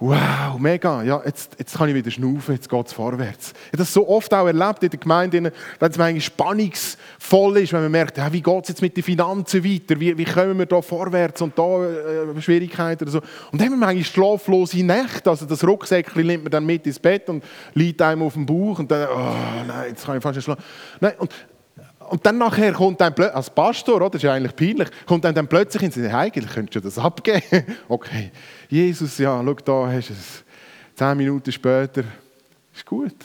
wow, 0.01 0.57
mega, 0.57 1.03
ja, 1.03 1.21
jetzt, 1.23 1.55
jetzt 1.59 1.77
kann 1.77 1.87
ich 1.87 1.93
wieder 1.93 2.09
schnaufen, 2.09 2.55
jetzt 2.55 2.67
geht 2.67 2.87
es 2.87 2.91
vorwärts. 2.91 3.53
Ich 3.67 3.67
habe 3.67 3.77
das 3.77 3.93
so 3.93 4.09
oft 4.09 4.33
auch 4.33 4.47
erlebt 4.47 4.81
in 4.81 4.89
der 4.89 4.99
Gemeinde, 4.99 5.53
wenn 5.79 5.91
es 5.91 5.97
manchmal 5.97 6.21
spannungsvoll 6.21 7.57
ist, 7.57 7.71
wenn 7.71 7.83
man 7.83 7.91
merkt, 7.91 8.17
ja, 8.17 8.33
wie 8.33 8.41
geht 8.41 8.63
es 8.63 8.69
jetzt 8.69 8.81
mit 8.81 8.97
den 8.97 9.03
Finanzen 9.03 9.63
weiter, 9.63 9.99
wie, 9.99 10.17
wie 10.17 10.25
kommen 10.25 10.57
wir 10.57 10.65
da 10.65 10.81
vorwärts 10.81 11.43
und 11.43 11.57
da 11.57 11.85
äh, 11.85 12.41
Schwierigkeiten 12.41 13.03
oder 13.03 13.11
so. 13.11 13.19
Und 13.51 13.61
dann 13.61 13.67
haben 13.67 13.79
wir 13.79 13.85
manchmal 13.85 14.03
schlaflose 14.03 14.83
Nächte, 14.83 15.29
also 15.29 15.45
das 15.45 15.63
Rucksäckchen 15.63 16.25
nimmt 16.25 16.45
man 16.45 16.51
dann 16.51 16.65
mit 16.65 16.87
ins 16.87 16.97
Bett 16.97 17.29
und 17.29 17.43
liegt 17.75 18.01
einem 18.01 18.23
auf 18.23 18.33
dem 18.33 18.47
Bauch 18.47 18.79
und 18.79 18.89
dann, 18.89 19.07
oh 19.07 19.65
nein, 19.67 19.89
jetzt 19.89 20.03
kann 20.03 20.17
ich 20.17 20.23
fast 20.23 20.35
nicht 20.35 20.45
schlafen. 20.45 20.63
Nein, 20.99 21.13
und 21.19 21.31
und 22.11 22.25
dann 22.25 22.37
nachher 22.37 22.73
kommt 22.73 22.99
dann 22.99 23.13
als 23.13 23.49
Pastor, 23.49 23.95
oder, 23.95 24.09
das 24.09 24.19
ist 24.19 24.23
ja 24.23 24.33
eigentlich 24.33 24.53
peinlich, 24.53 24.89
kommt 25.05 25.23
dann, 25.23 25.33
dann 25.33 25.47
plötzlich 25.47 25.81
in 25.83 25.91
sich, 25.91 26.13
eigentlich 26.13 26.51
könntest 26.51 26.75
du 26.75 26.79
das 26.81 26.97
abgeben. 26.97 27.65
okay, 27.87 28.31
Jesus, 28.67 29.17
ja, 29.17 29.41
schau 29.41 29.53
da, 29.53 29.91
hast 29.93 30.09
du 30.09 30.13
es. 30.13 30.43
Zehn 30.93 31.17
Minuten 31.17 31.49
später, 31.53 32.03
ist 32.73 32.85
gut. 32.85 33.15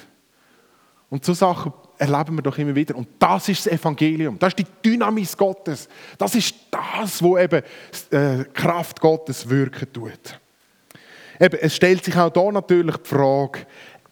Und 1.11 1.25
so 1.25 1.35
Sachen 1.35 1.73
erleben 1.99 2.37
wir 2.37 2.43
doch 2.43 2.57
immer 2.59 2.77
wieder. 2.77 2.95
Und 2.95 3.09
das 3.19 3.49
ist 3.49 3.67
das 3.67 3.73
Evangelium. 3.73 4.39
Das 4.39 4.51
ist 4.51 4.61
die 4.61 4.67
Dynamis 4.85 5.37
Gottes. 5.37 5.89
Das 6.17 6.37
ist 6.37 6.55
das, 6.71 7.21
wo 7.21 7.37
eben 7.37 7.63
die 8.13 8.17
äh, 8.17 8.45
Kraft 8.55 9.01
Gottes 9.01 9.49
wirken 9.49 9.93
tut. 9.93 10.41
Eben, 11.41 11.59
es 11.61 11.75
stellt 11.75 12.05
sich 12.05 12.17
auch 12.17 12.31
da 12.31 12.53
natürlich 12.53 12.97
die 12.99 13.09
Frage, 13.09 13.67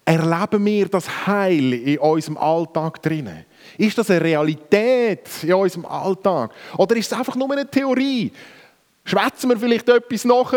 erleben 0.05 0.65
wir 0.65 0.89
das 0.89 1.27
Heil 1.27 1.73
in 1.75 1.99
unserem 1.99 2.39
Alltag 2.39 3.01
drinnen? 3.03 3.45
Ist 3.79 3.99
das 3.99 4.11
eine 4.11 4.21
Realität 4.21 5.29
in 5.43 5.55
unserem 5.55 5.87
Alltag? 5.87 6.53
Oder 6.77 6.97
ist 6.97 7.11
es 7.11 7.19
einfach 7.19 7.37
nur 7.37 7.51
eine 7.53 7.69
Theorie? 7.69 8.33
Schwätzen 9.05 9.51
wir 9.51 9.59
vielleicht 9.59 9.89
etwas 9.89 10.25
nach? 10.25 10.53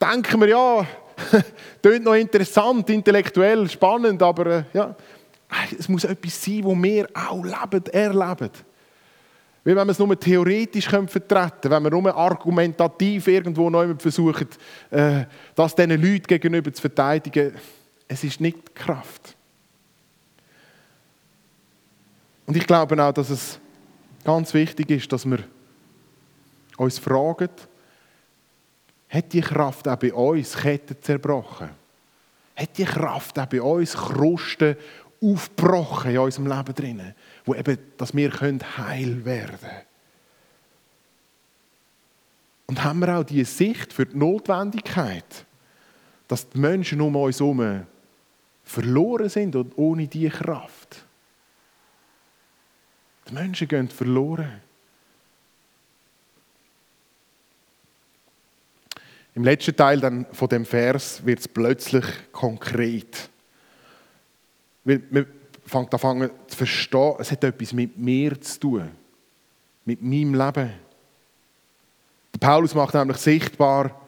Denken 0.00 0.40
wir, 0.40 0.48
ja, 0.48 0.86
klingt 1.82 2.04
noch 2.04 2.14
interessant, 2.14 2.88
intellektuell, 2.90 3.68
spannend, 3.68 4.22
aber 4.22 4.46
äh, 4.46 4.64
ja, 4.72 4.94
es 5.78 5.88
muss 5.88 6.04
etwas 6.04 6.42
sein, 6.42 6.64
wo 6.64 6.74
wir 6.74 7.08
auch 7.14 7.44
leben, 7.44 7.86
erleben. 7.92 8.50
Wie 9.64 9.74
wenn 9.74 9.86
wir 9.86 9.92
es 9.92 9.98
nur 9.98 10.18
theoretisch 10.18 10.88
vertreten 10.88 11.28
können, 11.62 11.72
wenn 11.72 11.82
wir 11.84 11.90
nur 11.90 12.14
argumentativ 12.14 13.28
irgendwo 13.28 13.70
neu 13.70 13.94
versuchen, 13.98 14.48
äh, 14.90 15.24
das 15.54 15.74
diesen 15.74 15.90
Leuten 15.90 16.26
gegenüber 16.26 16.72
zu 16.72 16.82
verteidigen. 16.82 17.54
Es 18.06 18.22
ist 18.24 18.40
nicht 18.40 18.74
Kraft. 18.74 19.36
Und 22.46 22.56
ich 22.56 22.66
glaube 22.66 23.02
auch, 23.02 23.12
dass 23.12 23.30
es 23.30 23.58
ganz 24.24 24.52
wichtig 24.54 24.90
ist, 24.90 25.12
dass 25.12 25.24
wir 25.24 25.38
uns 26.76 26.98
fragen, 26.98 27.50
hat 29.08 29.32
die 29.32 29.40
Kraft 29.40 29.86
auch 29.86 29.96
bei 29.96 30.12
uns 30.12 30.56
Ketten 30.56 30.96
zerbrochen? 31.00 31.70
Hat 32.56 32.78
die 32.78 32.84
Kraft 32.84 33.38
auch 33.38 33.46
bei 33.46 33.62
uns 33.62 33.94
Krusten 33.94 34.76
aufgebrochen 35.22 36.10
in 36.10 36.18
unserem 36.18 36.46
Leben 36.48 36.74
drinnen, 36.74 37.14
wo 37.44 37.54
eben, 37.54 37.78
dass 37.96 38.14
wir 38.14 38.30
heil 38.30 39.24
werden 39.24 39.58
können? 39.60 39.82
Und 42.66 42.82
haben 42.82 43.00
wir 43.00 43.18
auch 43.18 43.24
die 43.24 43.44
Sicht 43.44 43.92
für 43.92 44.06
die 44.06 44.16
Notwendigkeit, 44.16 45.46
dass 46.28 46.48
die 46.48 46.58
Menschen 46.58 47.00
um 47.00 47.14
uns 47.14 47.38
herum 47.38 47.86
verloren 48.64 49.28
sind 49.28 49.54
und 49.54 49.76
ohne 49.76 50.08
diese 50.08 50.30
Kraft? 50.30 51.03
Die 53.28 53.34
Menschen 53.34 53.68
gehen 53.68 53.88
verloren. 53.88 54.60
Im 59.34 59.42
letzten 59.42 59.74
Teil 59.74 60.00
dann 60.00 60.26
von 60.32 60.48
dem 60.48 60.64
Vers 60.64 61.24
wird 61.24 61.40
es 61.40 61.48
plötzlich 61.48 62.04
konkret. 62.30 63.28
Man 64.84 65.26
fängt 65.66 66.04
an 66.04 66.30
zu 66.46 66.56
verstehen, 66.56 67.14
es 67.18 67.32
hat 67.32 67.42
etwas 67.42 67.72
mit 67.72 67.98
mir 67.98 68.40
zu 68.40 68.60
tun. 68.60 68.90
Mit 69.84 70.02
meinem 70.02 70.34
Leben. 70.34 70.72
Der 72.32 72.38
Paulus 72.38 72.74
macht 72.74 72.94
nämlich 72.94 73.16
sichtbar, 73.18 74.00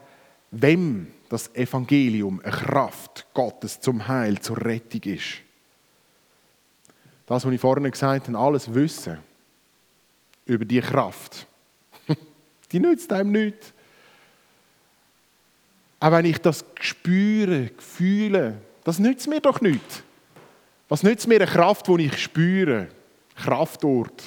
wem 0.50 1.09
das 1.29 1.52
Evangelium 1.55 2.40
eine 2.44 2.52
Kraft 2.52 3.26
Gottes 3.35 3.81
zum 3.81 4.07
Heil, 4.07 4.38
zur 4.40 4.64
Rettung 4.64 5.02
ist. 5.02 5.46
Das, 7.27 7.45
was 7.45 7.53
ich 7.53 7.61
vorhin 7.61 7.91
gesagt 7.91 8.29
habe, 8.29 8.39
alles 8.39 8.73
Wissen 8.73 9.19
über 10.45 10.65
die 10.65 10.81
Kraft, 10.81 11.47
die 12.73 12.79
nützt 12.79 13.12
einem 13.12 13.33
nichts. 13.33 13.73
Auch 15.99 16.12
wenn 16.12 16.25
ich 16.25 16.39
das 16.39 16.65
spüre, 16.81 17.71
fühle, 17.79 18.59
das 18.85 18.99
nützt 18.99 19.29
mir 19.29 19.41
doch 19.41 19.61
nichts. 19.61 20.03
Was 20.89 21.03
nützt 21.03 21.27
mir 21.27 21.37
eine 21.37 21.47
Kraft, 21.47 21.89
die 21.89 22.07
ich 22.07 22.19
spüre? 22.19 22.89
Kraftort. 23.35 24.23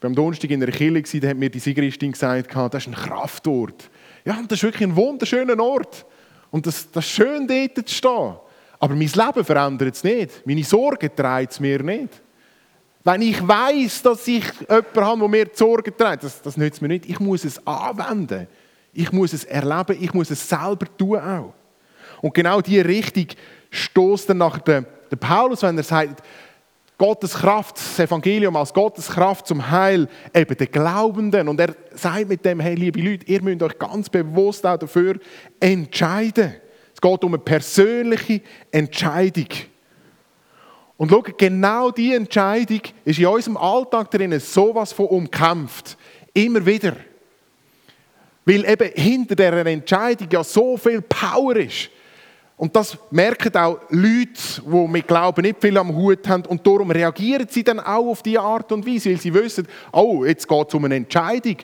Beim 0.00 0.16
Donnerstag 0.16 0.50
in 0.50 0.58
der 0.58 0.72
Kirche 0.72 1.20
da 1.20 1.28
hat 1.28 1.36
mir 1.36 1.48
die 1.48 1.60
Sigristin 1.60 2.10
gesagt, 2.10 2.54
das 2.54 2.86
ist 2.86 2.88
ein 2.88 2.94
Kraftort. 2.94 3.88
Ja, 4.24 4.36
und 4.38 4.50
das 4.50 4.58
ist 4.58 4.64
wirklich 4.64 4.88
ein 4.88 4.96
wunderschöner 4.96 5.58
Ort. 5.62 6.04
Und 6.50 6.66
das, 6.66 6.90
das 6.90 7.04
ist 7.04 7.12
schön, 7.12 7.46
dort 7.46 7.88
zu 7.88 7.94
stehen. 7.94 8.34
Aber 8.82 8.96
mein 8.96 9.12
Leben 9.14 9.44
verändert 9.44 9.94
es 9.94 10.02
nicht. 10.02 10.44
Meine 10.44 10.64
Sorgen 10.64 11.08
trägt 11.14 11.52
es 11.52 11.60
mir 11.60 11.80
nicht. 11.84 12.20
Wenn 13.04 13.22
ich 13.22 13.46
weiß, 13.46 14.02
dass 14.02 14.26
ich 14.26 14.44
jemanden 14.68 15.04
habe, 15.04 15.18
der 15.20 15.28
mir 15.28 15.44
die 15.44 15.56
Sorgen 15.56 15.96
trägt, 15.96 16.24
das, 16.24 16.42
das 16.42 16.56
nützt 16.56 16.82
mir 16.82 16.88
nicht. 16.88 17.08
Ich 17.08 17.20
muss 17.20 17.44
es 17.44 17.64
anwenden. 17.64 18.48
Ich 18.92 19.12
muss 19.12 19.34
es 19.34 19.44
erleben. 19.44 19.96
Ich 20.00 20.12
muss 20.12 20.32
es 20.32 20.48
selber 20.48 20.86
tun 20.98 21.16
auch. 21.16 21.54
Und 22.22 22.34
genau 22.34 22.60
diese 22.60 22.84
Richtung 22.84 23.26
stoßt 23.70 24.30
dann 24.30 24.38
nach 24.38 24.58
der, 24.58 24.84
der 25.08 25.16
Paulus, 25.16 25.62
wenn 25.62 25.76
er 25.76 25.84
sagt, 25.84 26.20
Gottes 26.98 27.34
Kraft, 27.34 27.76
das 27.76 28.00
Evangelium 28.00 28.56
als 28.56 28.74
Gottes 28.74 29.06
Kraft 29.06 29.46
zum 29.46 29.70
Heil 29.70 30.08
eben 30.34 30.56
der 30.56 30.66
Glaubenden. 30.66 31.46
Und 31.46 31.60
er 31.60 31.76
sagt 31.94 32.28
mit 32.28 32.44
dem, 32.44 32.58
hey, 32.58 32.74
liebe 32.74 33.00
Leute, 33.00 33.26
ihr 33.26 33.42
müsst 33.42 33.62
euch 33.62 33.78
ganz 33.78 34.10
bewusst 34.10 34.66
auch 34.66 34.76
dafür 34.76 35.20
entscheiden 35.60 36.54
geht 37.02 37.24
um 37.24 37.34
eine 37.34 37.42
persönliche 37.42 38.40
Entscheidung. 38.70 39.48
Und 40.96 41.10
schau, 41.10 41.22
genau 41.36 41.90
diese 41.90 42.16
Entscheidung 42.16 42.80
ist 43.04 43.18
in 43.18 43.26
unserem 43.26 43.56
Alltag 43.56 44.10
drin 44.10 44.38
sowas 44.38 44.92
von 44.92 45.06
umkämpft. 45.06 45.98
Immer 46.32 46.64
wieder. 46.64 46.96
Weil 48.44 48.64
eben 48.64 48.90
hinter 48.94 49.34
dieser 49.34 49.66
Entscheidung 49.66 50.28
ja 50.30 50.42
so 50.44 50.76
viel 50.76 51.02
Power 51.02 51.56
ist. 51.56 51.90
Und 52.56 52.76
das 52.76 52.96
merken 53.10 53.56
auch 53.56 53.80
Leute, 53.88 54.62
die 54.64 54.88
mit 54.88 55.08
Glauben 55.08 55.42
nicht 55.42 55.60
viel 55.60 55.76
am 55.76 55.92
Hut 55.94 56.28
haben. 56.28 56.46
Und 56.46 56.64
darum 56.64 56.92
reagieren 56.92 57.48
sie 57.50 57.64
dann 57.64 57.80
auch 57.80 58.10
auf 58.10 58.22
diese 58.22 58.40
Art 58.40 58.70
und 58.70 58.86
Weise, 58.86 59.10
weil 59.10 59.16
sie 59.18 59.34
wissen, 59.34 59.66
oh, 59.90 60.24
jetzt 60.24 60.46
geht 60.46 60.68
es 60.68 60.74
um 60.74 60.84
eine 60.84 60.94
Entscheidung. 60.94 61.56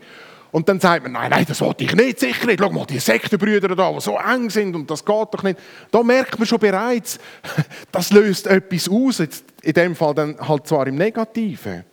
Und 0.50 0.68
dann 0.68 0.80
sagt 0.80 1.02
man, 1.02 1.12
nein, 1.12 1.30
nein, 1.30 1.44
das 1.46 1.60
wollte 1.60 1.84
ich 1.84 1.94
nicht, 1.94 2.20
sicher 2.20 2.46
nicht. 2.46 2.60
Schau 2.60 2.70
mal, 2.70 2.86
die 2.86 2.98
Sektenbrüder 2.98 3.74
da, 3.74 3.92
die 3.92 4.00
so 4.00 4.16
eng 4.16 4.48
sind 4.48 4.74
und 4.74 4.90
das 4.90 5.04
geht 5.04 5.28
doch 5.32 5.42
nicht. 5.42 5.58
Da 5.90 6.02
merkt 6.02 6.38
man 6.38 6.46
schon 6.46 6.58
bereits, 6.58 7.18
das 7.92 8.10
löst 8.12 8.46
etwas 8.46 8.88
aus. 8.88 9.18
Jetzt 9.18 9.44
in 9.62 9.74
dem 9.74 9.94
Fall 9.94 10.14
dann 10.14 10.38
halt 10.48 10.66
zwar 10.66 10.86
im 10.86 10.96
Negativen. 10.96 11.84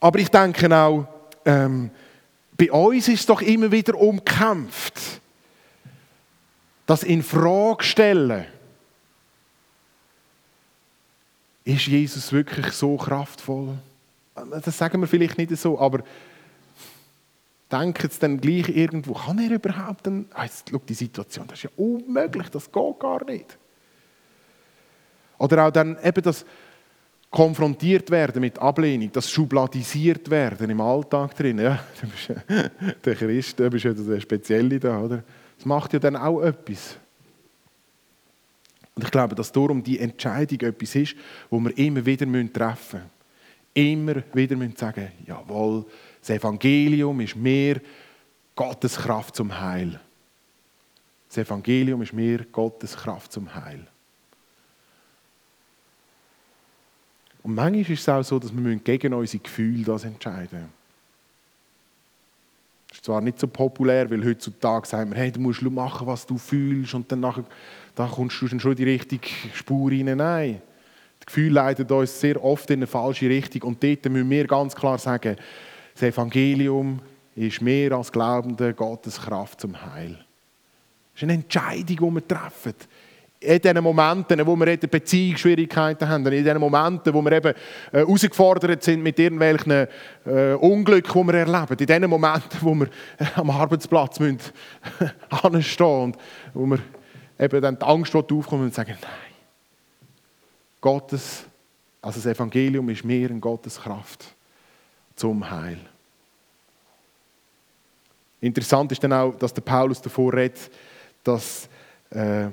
Aber 0.00 0.18
ich 0.18 0.28
denke 0.28 0.74
auch, 0.76 1.06
ähm, 1.44 1.90
bei 2.56 2.70
uns 2.70 3.08
ist 3.08 3.20
es 3.20 3.26
doch 3.26 3.40
immer 3.40 3.72
wieder 3.72 3.94
umkämpft. 3.94 4.94
Das 6.86 7.02
in 7.02 7.22
Frage 7.22 7.84
stellen. 7.84 8.44
Ist 11.64 11.86
Jesus 11.86 12.32
wirklich 12.32 12.72
so 12.72 12.96
kraftvoll? 12.96 13.76
Das 14.64 14.76
sagen 14.76 15.00
wir 15.00 15.08
vielleicht 15.08 15.38
nicht 15.38 15.56
so, 15.56 15.78
aber 15.78 16.02
denken 17.70 18.10
sie 18.10 18.18
dann 18.20 18.40
gleich 18.40 18.68
irgendwo, 18.68 19.14
kann 19.14 19.38
er 19.38 19.50
überhaupt 19.50 20.06
dann, 20.06 20.26
ah, 20.32 20.46
schau, 20.46 20.78
die 20.78 20.94
Situation, 20.94 21.46
das 21.46 21.58
ist 21.58 21.64
ja 21.64 21.70
unmöglich, 21.76 22.48
das 22.48 22.70
geht 22.70 22.98
gar 22.98 23.24
nicht. 23.24 23.58
Oder 25.38 25.66
auch 25.66 25.70
dann 25.70 25.96
eben 26.02 26.22
das 26.22 26.44
konfrontiert 27.30 28.10
werden 28.10 28.40
mit 28.40 28.58
Ablehnung, 28.58 29.12
das 29.12 29.30
schubladisiert 29.30 30.30
werden 30.30 30.70
im 30.70 30.80
Alltag 30.80 31.36
drin. 31.36 31.58
Ja, 31.58 31.78
du 32.00 32.06
bist 32.08 32.40
der 33.04 33.14
Christ, 33.14 33.58
du 33.58 33.70
bist 33.70 33.84
ja 33.84 33.92
der 33.92 34.20
Spezielle 34.20 34.80
da, 34.80 35.00
oder? 35.00 35.22
Das 35.56 35.66
macht 35.66 35.92
ja 35.92 35.98
dann 35.98 36.16
auch 36.16 36.40
etwas. 36.40 36.96
Und 38.94 39.04
ich 39.04 39.10
glaube, 39.10 39.34
dass 39.34 39.52
darum 39.52 39.82
die 39.82 40.00
Entscheidung 40.00 40.60
etwas 40.60 40.94
ist, 40.94 41.14
wo 41.50 41.60
wir 41.60 41.76
immer 41.78 42.04
wieder 42.04 42.26
treffen 42.52 43.00
müssen. 43.00 43.18
Immer 43.74 44.22
wieder 44.32 44.56
müssen 44.56 44.76
sagen, 44.76 45.08
jawohl, 45.24 45.84
das 46.20 46.30
Evangelium 46.30 47.20
ist 47.20 47.36
mehr 47.36 47.80
Gottes 48.54 48.96
Kraft 48.96 49.36
zum 49.36 49.60
Heil. 49.60 50.00
Das 51.28 51.38
Evangelium 51.38 52.02
ist 52.02 52.12
mehr 52.12 52.44
Gottes 52.50 52.96
Kraft 52.96 53.32
zum 53.32 53.54
Heil. 53.54 53.86
Und 57.42 57.54
manchmal 57.54 57.92
ist 57.92 58.00
es 58.00 58.08
auch 58.08 58.22
so, 58.22 58.38
dass 58.38 58.54
wir 58.54 58.76
gegen 58.76 59.14
unsere 59.14 59.42
Gefühle 59.42 59.84
das 59.84 60.04
entscheiden 60.04 60.60
müssen. 60.60 60.72
Das 62.88 62.98
ist 62.98 63.04
zwar 63.04 63.20
nicht 63.20 63.38
so 63.38 63.46
populär, 63.46 64.10
weil 64.10 64.24
heutzutage 64.24 64.86
sagen 64.86 65.10
wir, 65.10 65.18
hey, 65.18 65.30
du 65.30 65.40
musst 65.40 65.62
machen, 65.62 66.06
was 66.06 66.26
du 66.26 66.38
fühlst 66.38 66.94
und 66.94 67.10
dann 67.12 67.20
nachher, 67.20 67.44
da 67.94 68.06
kommst 68.06 68.40
du 68.40 68.48
schon 68.48 68.58
in 68.58 68.76
die 68.76 68.84
richtige 68.84 69.28
Spur 69.54 69.90
rein. 69.90 70.16
Nein, 70.16 70.62
das 71.20 71.26
Gefühl 71.26 71.52
leitet 71.52 71.90
uns 71.92 72.18
sehr 72.18 72.42
oft 72.42 72.70
in 72.70 72.80
eine 72.80 72.86
falsche 72.86 73.28
Richtung 73.28 73.62
und 73.62 73.82
dort 73.82 74.04
müssen 74.06 74.30
wir 74.30 74.46
ganz 74.46 74.74
klar 74.74 74.98
sagen, 74.98 75.36
das 75.98 76.10
Evangelium 76.10 77.00
ist 77.34 77.60
mehr 77.60 77.92
als 77.92 78.12
Glaubende 78.12 78.72
Gottes 78.72 79.20
Kraft 79.20 79.60
zum 79.60 79.80
Heil. 79.80 80.12
Das 81.12 81.16
ist 81.16 81.22
eine 81.24 81.34
Entscheidung, 81.34 81.96
die 81.96 82.14
wir 82.14 82.28
treffen. 82.28 82.74
In 83.40 83.60
diesen 83.60 83.82
Momenten, 83.82 84.44
wo 84.44 84.56
wir 84.56 84.76
Beziehungsschwierigkeiten 84.76 86.08
haben, 86.08 86.26
in 86.26 86.44
diesen 86.44 86.58
Momenten, 86.58 87.14
wo 87.14 87.22
wir 87.22 87.32
eben 87.32 87.54
äh, 87.92 87.98
herausgefordert 87.98 88.82
sind 88.82 89.02
mit 89.02 89.18
irgendwelchen 89.18 89.86
äh, 90.24 90.54
Unglücken, 90.54 91.22
die 91.22 91.32
wir 91.32 91.34
erleben, 91.34 91.76
in 91.78 91.86
diesen 91.86 92.10
Momenten, 92.10 92.58
wo 92.60 92.74
wir 92.74 92.86
äh, 93.18 93.26
am 93.36 93.50
Arbeitsplatz 93.50 94.18
müssen, 94.18 94.40
anstehen 95.30 95.86
und 95.86 96.16
wo 96.54 96.66
wir 96.66 96.80
eben 97.38 97.62
dann 97.62 97.78
die 97.78 97.84
Angst 97.84 98.14
aufkommen 98.14 98.64
und 98.64 98.74
sagen, 98.74 98.96
nein, 99.00 99.10
Gottes, 100.80 101.44
also 102.02 102.20
das 102.20 102.26
Evangelium 102.26 102.88
ist 102.88 103.04
mehr 103.04 103.30
in 103.30 103.40
Gottes 103.40 103.80
Kraft 103.80 104.34
zum 105.18 105.50
Heil. 105.50 105.78
Interessant 108.40 108.92
ist 108.92 109.02
dann 109.02 109.12
auch, 109.12 109.34
dass 109.34 109.52
der 109.52 109.62
Paulus 109.62 110.00
davor 110.00 110.32
redet, 110.32 110.70
dass 111.24 111.68
äh, 112.10 112.48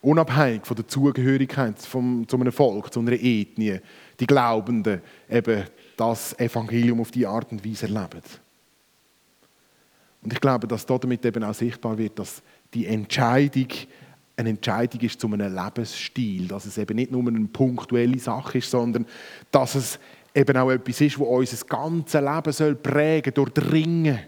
unabhängig 0.00 0.66
von 0.66 0.76
der 0.76 0.88
Zugehörigkeit 0.88 1.78
vom, 1.80 2.26
zu 2.26 2.36
einem 2.36 2.52
Volk, 2.52 2.92
zu 2.92 3.00
einer 3.00 3.12
Ethnie, 3.12 3.80
die 4.18 4.26
Glaubenden 4.26 5.02
eben 5.28 5.64
das 5.96 6.38
Evangelium 6.38 7.00
auf 7.00 7.10
die 7.10 7.26
Art 7.26 7.52
und 7.52 7.64
Weise 7.64 7.86
erleben. 7.86 8.22
Und 10.22 10.32
ich 10.32 10.40
glaube, 10.40 10.66
dass 10.66 10.86
damit 10.86 11.24
eben 11.24 11.44
auch 11.44 11.54
sichtbar 11.54 11.98
wird, 11.98 12.18
dass 12.18 12.42
die 12.72 12.86
Entscheidung 12.86 13.68
eine 14.36 14.50
Entscheidung 14.50 15.00
ist 15.00 15.20
zu 15.20 15.28
einem 15.28 15.54
Lebensstil, 15.54 16.48
dass 16.48 16.66
es 16.66 16.76
eben 16.76 16.96
nicht 16.96 17.10
nur 17.10 17.26
eine 17.26 17.46
punktuelle 17.46 18.18
Sache 18.18 18.58
ist, 18.58 18.70
sondern 18.70 19.06
dass 19.50 19.74
es 19.74 19.98
eben 20.36 20.56
auch 20.56 20.70
etwas 20.70 21.00
ist, 21.00 21.18
was 21.18 21.26
unser 21.26 21.66
ganzes 21.66 22.20
Leben 22.20 22.52
soll 22.52 22.74
prägen, 22.74 23.32
durchdringen. 23.32 24.18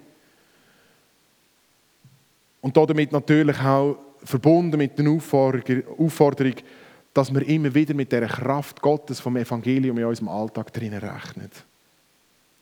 Und 2.62 2.76
damit 2.76 3.12
natürlich 3.12 3.60
auch 3.60 3.98
verbunden 4.24 4.78
mit 4.78 4.98
der 4.98 5.08
Aufforderung, 5.10 6.54
dass 7.12 7.32
wir 7.32 7.46
immer 7.46 7.74
wieder 7.74 7.94
mit 7.94 8.10
der 8.10 8.26
Kraft 8.26 8.80
Gottes 8.80 9.20
vom 9.20 9.36
Evangelium 9.36 9.98
in 9.98 10.04
unserem 10.04 10.28
Alltag 10.28 10.72
drinnen 10.72 10.98
rechnen. 10.98 11.50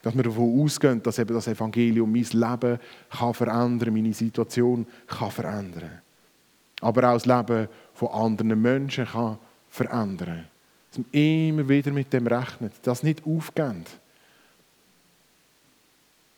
Dass 0.02 0.14
wir 0.14 0.24
davon 0.24 0.62
ausgehen, 0.62 1.02
dass 1.02 1.18
eben 1.18 1.34
das 1.34 1.48
Evangelium 1.48 2.10
mein 2.10 2.26
Leben 2.30 2.78
kann 3.10 3.34
verändern, 3.34 3.94
meine 3.94 4.12
Situation 4.12 4.86
kann 5.06 5.30
verändern. 5.30 6.02
Aber 6.80 7.08
auch 7.08 7.14
das 7.14 7.26
Leben 7.26 7.68
von 7.94 8.08
anderen 8.08 8.60
Menschen 8.60 9.06
kann 9.06 9.38
verändern. 9.68 10.46
Dass 10.96 11.04
wir 11.12 11.48
immer 11.48 11.68
wieder 11.68 11.90
mit 11.90 12.12
dem 12.12 12.26
rechnen, 12.26 12.70
das 12.82 13.02
nicht 13.02 13.26
aufgehen. 13.26 13.84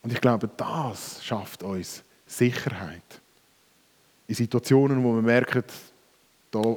Und 0.02 0.12
ich 0.12 0.20
glaube, 0.20 0.48
das 0.56 1.24
schafft 1.24 1.62
uns 1.62 2.02
Sicherheit 2.26 3.20
in 4.26 4.34
Situationen, 4.34 5.02
wo 5.02 5.14
wir 5.14 5.22
merken, 5.22 5.64
da 6.50 6.76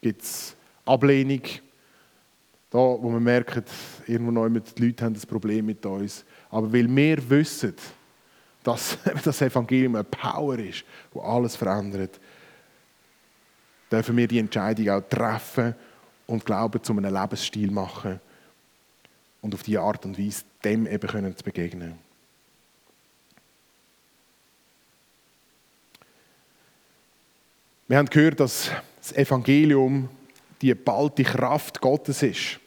gibt 0.00 0.22
es 0.22 0.56
Ablehnung, 0.84 1.42
da, 2.70 2.78
wo 2.78 3.10
wir 3.10 3.20
merken, 3.20 3.64
irgendwo 4.06 4.32
noch 4.32 4.48
die 4.48 4.86
Leute 4.86 5.04
haben 5.04 5.14
ein 5.14 5.28
Problem 5.28 5.66
mit 5.66 5.84
uns. 5.86 6.24
Aber 6.50 6.72
weil 6.72 6.94
wir 6.94 7.30
wissen, 7.30 7.74
dass 8.62 8.98
das 9.24 9.40
Evangelium 9.40 9.94
eine 9.94 10.04
Power 10.04 10.58
ist, 10.58 10.84
wo 11.12 11.20
alles 11.20 11.56
verändert, 11.56 12.18
dürfen 13.90 14.16
wir 14.16 14.26
die 14.26 14.38
Entscheidung 14.38 14.88
auch 14.90 15.02
treffen 15.08 15.74
und 16.26 16.44
Glauben 16.44 16.82
zu 16.82 16.92
einem 16.92 17.14
Lebensstil 17.14 17.70
machen 17.70 18.20
und 19.42 19.54
auf 19.54 19.62
diese 19.62 19.80
Art 19.80 20.04
und 20.04 20.18
Weise 20.18 20.44
dem 20.64 20.86
eben 20.86 21.08
können 21.08 21.36
zu 21.36 21.44
begegnen. 21.44 21.98
Wir 27.86 27.98
haben 27.98 28.08
gehört, 28.08 28.40
dass 28.40 28.70
das 28.98 29.12
Evangelium 29.12 30.08
die 30.62 30.74
ballte 30.74 31.22
Kraft 31.22 31.80
Gottes 31.82 32.22
ist. 32.22 32.58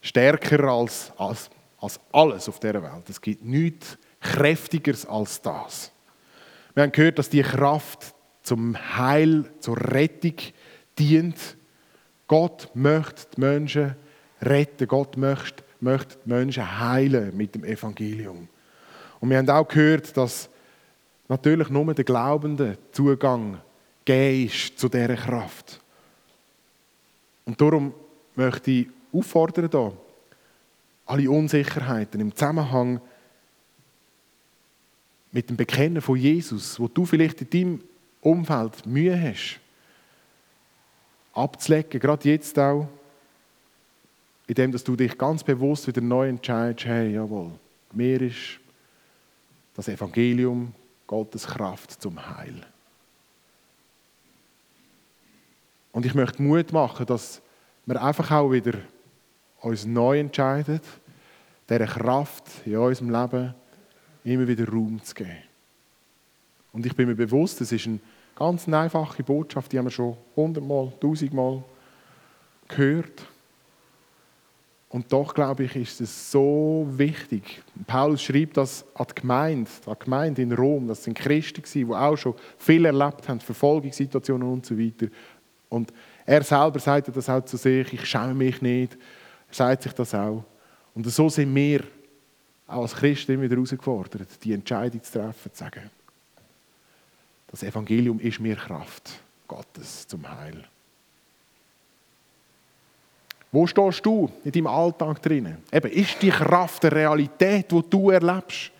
Stärker 0.00 0.64
als, 0.64 1.12
als, 1.18 1.50
als 1.78 2.00
alles 2.10 2.48
auf 2.48 2.58
dieser 2.58 2.82
Welt. 2.82 3.10
Es 3.10 3.20
gibt 3.20 3.44
nichts 3.44 3.98
Kräftigeres 4.20 5.04
als 5.04 5.42
das. 5.42 5.92
Wir 6.74 6.84
haben 6.84 6.92
gehört, 6.92 7.18
dass 7.18 7.28
die 7.28 7.42
Kraft 7.42 8.14
zum 8.42 8.74
Heil, 8.96 9.44
zur 9.60 9.76
Rettung 9.76 10.36
dient. 10.98 11.57
Gott 12.28 12.70
möchte 12.74 13.26
die 13.34 13.40
Menschen 13.40 13.96
retten. 14.40 14.86
Gott 14.86 15.16
möchte, 15.16 15.64
möchte 15.80 16.18
die 16.24 16.28
Menschen 16.28 16.78
heilen 16.78 17.36
mit 17.36 17.54
dem 17.54 17.64
Evangelium. 17.64 18.48
Und 19.18 19.30
wir 19.30 19.38
haben 19.38 19.50
auch 19.50 19.66
gehört, 19.66 20.16
dass 20.16 20.48
natürlich 21.26 21.70
nur 21.70 21.92
der 21.94 22.04
Glaubende 22.04 22.78
Zugang 22.92 23.58
gegeben 24.04 24.52
zu 24.76 24.88
dieser 24.88 25.16
Kraft. 25.16 25.80
Und 27.44 27.60
darum 27.60 27.92
möchte 28.36 28.70
ich 28.70 28.88
auffordern, 29.12 29.68
hier, 29.70 29.92
alle 31.06 31.30
Unsicherheiten 31.30 32.20
im 32.20 32.34
Zusammenhang 32.34 33.00
mit 35.32 35.48
dem 35.48 35.56
Bekennen 35.56 36.02
von 36.02 36.16
Jesus, 36.16 36.78
wo 36.78 36.88
du 36.88 37.04
vielleicht 37.06 37.40
in 37.40 37.50
deinem 37.50 37.84
Umfeld 38.20 38.84
Mühe 38.86 39.18
hast, 39.18 39.60
abzulegen, 41.38 42.00
gerade 42.00 42.28
jetzt 42.28 42.58
auch, 42.58 42.88
indem 44.46 44.72
du 44.72 44.96
dich 44.96 45.16
ganz 45.16 45.44
bewusst 45.44 45.86
wieder 45.86 46.00
neu 46.00 46.28
entscheidest, 46.28 46.86
hey, 46.86 47.12
jawohl, 47.12 47.52
mir 47.92 48.20
ist 48.22 48.58
das 49.74 49.88
Evangelium 49.88 50.74
Gottes 51.06 51.46
Kraft 51.46 52.02
zum 52.02 52.18
Heil. 52.36 52.66
Und 55.92 56.06
ich 56.06 56.14
möchte 56.14 56.42
Mut 56.42 56.72
machen, 56.72 57.06
dass 57.06 57.40
wir 57.86 58.02
einfach 58.02 58.30
auch 58.30 58.50
wieder 58.50 58.78
uns 59.60 59.84
neu 59.84 60.20
entscheiden, 60.20 60.80
dieser 61.68 61.86
Kraft 61.86 62.44
in 62.64 62.76
unserem 62.76 63.10
Leben 63.10 63.54
immer 64.24 64.48
wieder 64.48 64.68
Raum 64.68 65.02
zu 65.02 65.14
geben. 65.14 65.42
Und 66.72 66.86
ich 66.86 66.94
bin 66.94 67.08
mir 67.08 67.14
bewusst, 67.14 67.60
es 67.60 67.72
ist 67.72 67.86
eine 67.86 67.98
ganz 68.38 68.68
einfache 68.68 69.22
Botschaft, 69.24 69.72
die 69.72 69.78
haben 69.78 69.86
wir 69.86 69.90
schon 69.90 70.16
hundertmal, 70.36 70.92
tausendmal 71.00 71.62
gehört. 72.68 73.26
Und 74.90 75.12
doch, 75.12 75.34
glaube 75.34 75.64
ich, 75.64 75.76
ist 75.76 76.00
es 76.00 76.30
so 76.30 76.86
wichtig. 76.90 77.60
Paulus 77.86 78.22
schreibt 78.22 78.56
das 78.56 78.86
an 78.94 79.06
die 79.10 79.20
Gemeinde, 79.20 79.70
an 79.84 79.96
die 79.98 80.04
Gemeinde 80.04 80.42
in 80.42 80.52
Rom. 80.52 80.88
Das 80.88 81.04
sind 81.04 81.18
Christen, 81.18 81.62
die 81.74 81.84
auch 81.84 82.16
schon 82.16 82.34
viel 82.56 82.86
erlebt 82.86 83.28
haben, 83.28 83.40
Verfolgungssituationen 83.40 84.48
und 84.48 84.64
so 84.64 84.78
weiter. 84.78 85.08
Und 85.68 85.92
er 86.24 86.42
selber 86.42 86.78
sagt 86.78 87.14
das 87.14 87.28
auch 87.28 87.44
zu 87.44 87.58
sich, 87.58 87.92
ich 87.92 88.06
schäme 88.06 88.34
mich 88.34 88.62
nicht. 88.62 88.94
Er 89.48 89.54
sagt 89.54 89.82
sich 89.82 89.92
das 89.92 90.14
auch. 90.14 90.44
Und 90.94 91.06
so 91.10 91.28
sind 91.28 91.54
wir 91.54 91.82
auch 92.66 92.82
als 92.82 92.94
Christen 92.94 93.32
immer 93.32 93.42
wieder 93.42 93.56
herausgefordert, 93.56 94.42
die 94.42 94.52
Entscheidung 94.54 95.02
zu 95.02 95.12
treffen, 95.12 95.52
zu 95.52 95.58
sagen, 95.58 95.90
das 97.50 97.62
Evangelium 97.62 98.20
ist 98.20 98.40
mir 98.40 98.56
Kraft 98.56 99.10
Gottes 99.46 100.06
zum 100.06 100.28
Heil. 100.28 100.64
Wo 103.50 103.66
stehst 103.66 104.04
du 104.04 104.30
in 104.44 104.52
deinem 104.52 104.66
Alltag 104.66 105.22
drinnen? 105.22 105.58
Eben, 105.72 105.90
ist 105.90 106.20
die 106.20 106.28
Kraft 106.28 106.82
der 106.82 106.92
Realität, 106.92 107.72
die 107.72 107.82
du 107.88 108.10
erlebst? 108.10 108.70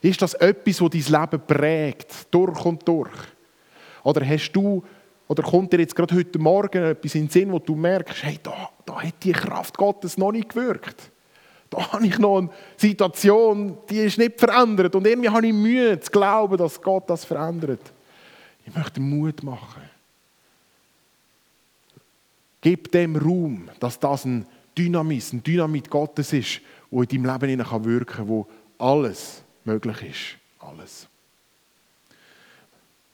Ist 0.00 0.22
das 0.22 0.34
etwas, 0.34 0.78
das 0.78 0.90
dein 0.90 1.20
Leben 1.20 1.46
prägt, 1.46 2.34
durch 2.34 2.64
und 2.64 2.88
durch? 2.88 3.12
Oder 4.02 4.26
hast 4.26 4.52
du 4.52 4.82
oder 5.28 5.42
kommt 5.42 5.72
dir 5.72 5.80
jetzt 5.80 5.94
gerade 5.94 6.14
heute 6.14 6.38
Morgen 6.38 6.82
etwas 6.82 7.14
in 7.14 7.22
den 7.22 7.30
Sinn, 7.30 7.52
wo 7.52 7.58
du 7.58 7.74
merkst, 7.74 8.22
hey, 8.22 8.38
da, 8.42 8.70
da 8.84 9.00
hat 9.00 9.22
die 9.22 9.32
Kraft 9.32 9.78
Gottes 9.78 10.18
noch 10.18 10.32
nicht 10.32 10.50
gewirkt. 10.50 11.11
Da 11.72 11.90
habe 11.90 12.06
ich 12.06 12.18
noch 12.18 12.36
eine 12.36 12.50
Situation, 12.76 13.78
die 13.88 14.00
ist 14.00 14.18
nicht 14.18 14.38
verändert. 14.38 14.94
Und 14.94 15.06
irgendwie 15.06 15.30
habe 15.30 15.46
ich 15.46 15.54
Mühe 15.54 15.98
zu 15.98 16.10
glauben, 16.10 16.58
dass 16.58 16.80
Gott 16.82 17.08
das 17.08 17.24
verändert. 17.24 17.80
Ich 18.66 18.76
möchte 18.76 19.00
Mut 19.00 19.42
machen. 19.42 19.82
Gib 22.60 22.92
dem 22.92 23.16
Raum, 23.16 23.70
dass 23.80 23.98
das 23.98 24.26
ein 24.26 24.46
Dynamis, 24.76 25.32
ein 25.32 25.42
Dynamit 25.42 25.88
Gottes 25.88 26.34
ist, 26.34 26.60
wo 26.90 27.02
in 27.02 27.08
deinem 27.08 27.40
Leben 27.40 27.84
wirken 27.86 28.16
kann, 28.16 28.28
wo 28.28 28.46
alles 28.76 29.42
möglich 29.64 30.02
ist. 30.02 30.38
Alles. 30.58 31.08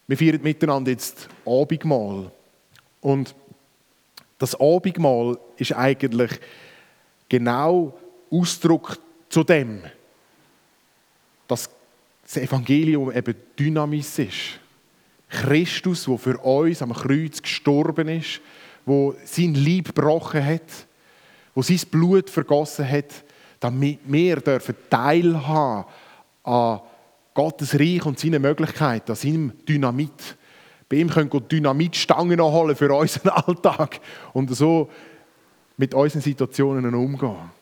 Wir 0.08 0.18
feiern 0.18 0.42
miteinander 0.42 0.90
jetzt 0.90 1.28
Abendmahl. 1.46 2.32
Und 3.00 3.36
das 4.38 4.58
Abendmahl 4.58 5.38
ist 5.56 5.72
eigentlich 5.72 6.40
genau 7.28 7.96
Ausdruck 8.30 8.98
zu 9.28 9.44
dem, 9.44 9.82
dass 11.46 11.70
das 12.22 12.36
Evangelium 12.36 13.10
eben 13.12 13.34
Dynamis 13.58 14.18
ist. 14.18 14.60
Christus, 15.28 16.04
der 16.04 16.18
für 16.18 16.38
uns 16.38 16.82
am 16.82 16.92
Kreuz 16.92 17.40
gestorben 17.42 18.08
ist, 18.08 18.40
wo 18.84 19.14
sein 19.24 19.54
Lieb 19.54 19.94
gebrochen 19.94 20.44
hat, 20.44 20.86
wo 21.54 21.62
sein 21.62 21.80
Blut 21.90 22.30
vergossen 22.30 22.88
hat, 22.88 23.24
damit 23.60 24.00
wir 24.04 24.36
dürfen 24.36 24.74
teilhaben 24.88 25.84
an 26.44 26.80
Gottes 27.34 27.78
Reich 27.78 28.04
und 28.06 28.18
seine 28.18 28.38
Möglichkeiten, 28.38 29.10
an 29.10 29.16
seinem 29.16 29.52
Dynamit. 29.66 30.36
Bei 30.88 30.96
ihm 30.96 31.10
können 31.10 31.32
wir 31.32 31.40
Dynamitstangen 31.40 32.40
holen 32.40 32.74
für 32.74 32.92
unseren 32.92 33.28
Alltag 33.46 34.00
und 34.32 34.54
so 34.54 34.90
mit 35.76 35.94
unseren 35.94 36.22
Situationen 36.22 36.94
umgehen. 36.94 37.57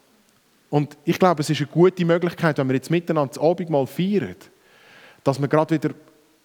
Und 0.69 0.97
ich 1.05 1.19
glaube, 1.19 1.43
es 1.43 1.51
ist 1.51 1.61
eine 1.61 1.69
gute 1.69 2.05
Möglichkeit, 2.05 2.59
wenn 2.59 2.69
wir 2.69 2.75
jetzt 2.75 2.91
miteinander 2.91 3.35
das 3.35 3.43
Abendmahl 3.43 3.87
feiern, 3.87 4.37
dass 5.23 5.41
wir 5.41 5.49
gerade 5.49 5.75
wieder 5.75 5.95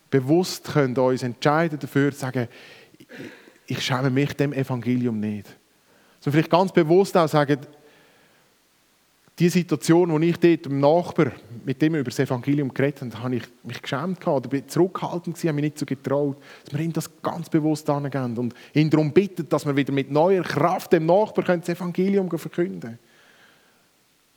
bewusst 0.09 0.65
können, 0.73 0.95
uns 0.97 1.23
entscheiden 1.23 1.79
dafür, 1.79 2.11
zu 2.11 2.19
sagen, 2.19 2.47
ich 3.65 3.81
schäme 3.81 4.09
mich 4.09 4.33
dem 4.33 4.53
Evangelium 4.53 5.19
nicht. 5.19 5.47
So 6.19 6.31
vielleicht 6.31 6.49
ganz 6.49 6.71
bewusst 6.71 7.15
auch 7.17 7.27
sagen, 7.27 7.59
die 9.39 9.49
Situation, 9.49 10.11
wo 10.11 10.19
ich 10.19 10.37
dort 10.37 10.65
dem 10.65 10.79
Nachbar, 10.79 11.31
mit 11.65 11.81
dem 11.81 11.95
über 11.95 12.09
das 12.09 12.19
Evangelium 12.19 12.71
geredet 12.71 13.01
habe, 13.01 13.23
habe 13.23 13.35
ich 13.37 13.43
mich 13.63 13.81
geschämt 13.81 14.27
oder 14.27 14.49
bin 14.49 14.67
zurückhaltend 14.67 15.35
gewesen, 15.35 15.47
habe 15.47 15.55
mich 15.55 15.63
nicht 15.63 15.79
so 15.79 15.85
getraut, 15.85 16.37
dass 16.65 16.73
wir 16.73 16.81
ihm 16.81 16.93
das 16.93 17.09
ganz 17.23 17.49
bewusst 17.49 17.89
angeben 17.89 18.37
und 18.37 18.53
ihn 18.73 18.89
darum 18.89 19.11
bitten, 19.11 19.49
dass 19.49 19.65
wir 19.65 19.75
wieder 19.75 19.93
mit 19.93 20.11
neuer 20.11 20.43
Kraft 20.43 20.93
dem 20.93 21.07
Nachbar 21.07 21.45
das 21.45 21.69
Evangelium 21.69 22.29
verkünden 22.29 22.81
können. 22.81 22.99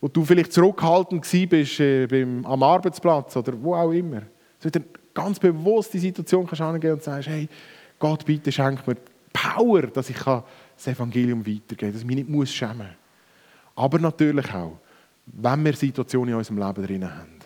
Wo 0.05 0.09
du 0.09 0.23
vielleicht 0.23 0.53
zurückhaltend 0.53 1.27
bist 1.49 1.81
äh, 1.81 2.07
beim, 2.07 2.45
am 2.45 2.63
Arbeitsplatz 2.63 3.39
oder 3.39 3.55
wo 3.63 3.75
auch 3.75 3.91
immer. 3.91 4.21
Dass 4.61 4.71
du 4.71 4.81
ganz 5.15 5.39
bewusst 5.39 5.95
die 5.95 5.99
Situation 5.99 6.47
kannst 6.47 6.61
angehen 6.61 6.93
und 6.93 7.03
sagst, 7.03 7.31
hey, 7.31 7.49
Gott, 7.99 8.23
bitte 8.27 8.53
schenk 8.53 8.87
mir 8.87 8.99
Power, 9.33 9.81
dass 9.87 10.11
ich 10.11 10.19
das 10.19 10.87
Evangelium 10.87 11.41
weitergeben 11.41 11.77
kann, 11.79 11.93
dass 11.93 12.03
ich 12.03 12.07
mich 12.07 12.17
nicht 12.17 12.29
muss 12.29 12.53
schämen 12.53 12.77
muss. 12.87 12.87
Aber 13.77 13.99
natürlich 13.99 14.53
auch, 14.53 14.77
wenn 15.25 15.65
wir 15.65 15.73
Situationen 15.73 16.35
in 16.35 16.37
unserem 16.37 16.59
Leben 16.59 16.87
drin 16.87 17.11
haben, 17.11 17.39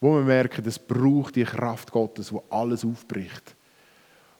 wo 0.00 0.16
wir 0.16 0.22
merken, 0.22 0.66
es 0.66 0.80
braucht 0.80 1.36
die 1.36 1.44
Kraft 1.44 1.92
Gottes, 1.92 2.32
wo 2.32 2.42
alles 2.50 2.84
aufbricht, 2.84 3.54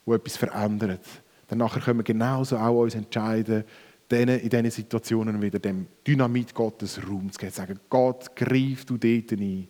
wo 0.05 0.15
etwas 0.15 0.37
verändert, 0.37 1.07
dann 1.47 1.69
können 1.69 2.01
wir 2.01 2.03
genauso 2.03 2.57
auch 2.57 2.81
uns 2.81 2.97
entscheiden, 2.97 3.63
in 4.11 4.49
diesen 4.49 4.71
Situationen 4.71 5.41
wieder 5.41 5.59
dem 5.59 5.87
Dynamit 6.07 6.55
Gottes 6.55 7.01
Raum 7.07 7.33
zu 7.33 7.39
geben. 7.39 7.53
Sagen, 7.53 7.81
Gott, 7.89 8.35
greif 8.37 8.85
du 8.85 8.97
dort 8.97 9.33
ein. 9.33 9.69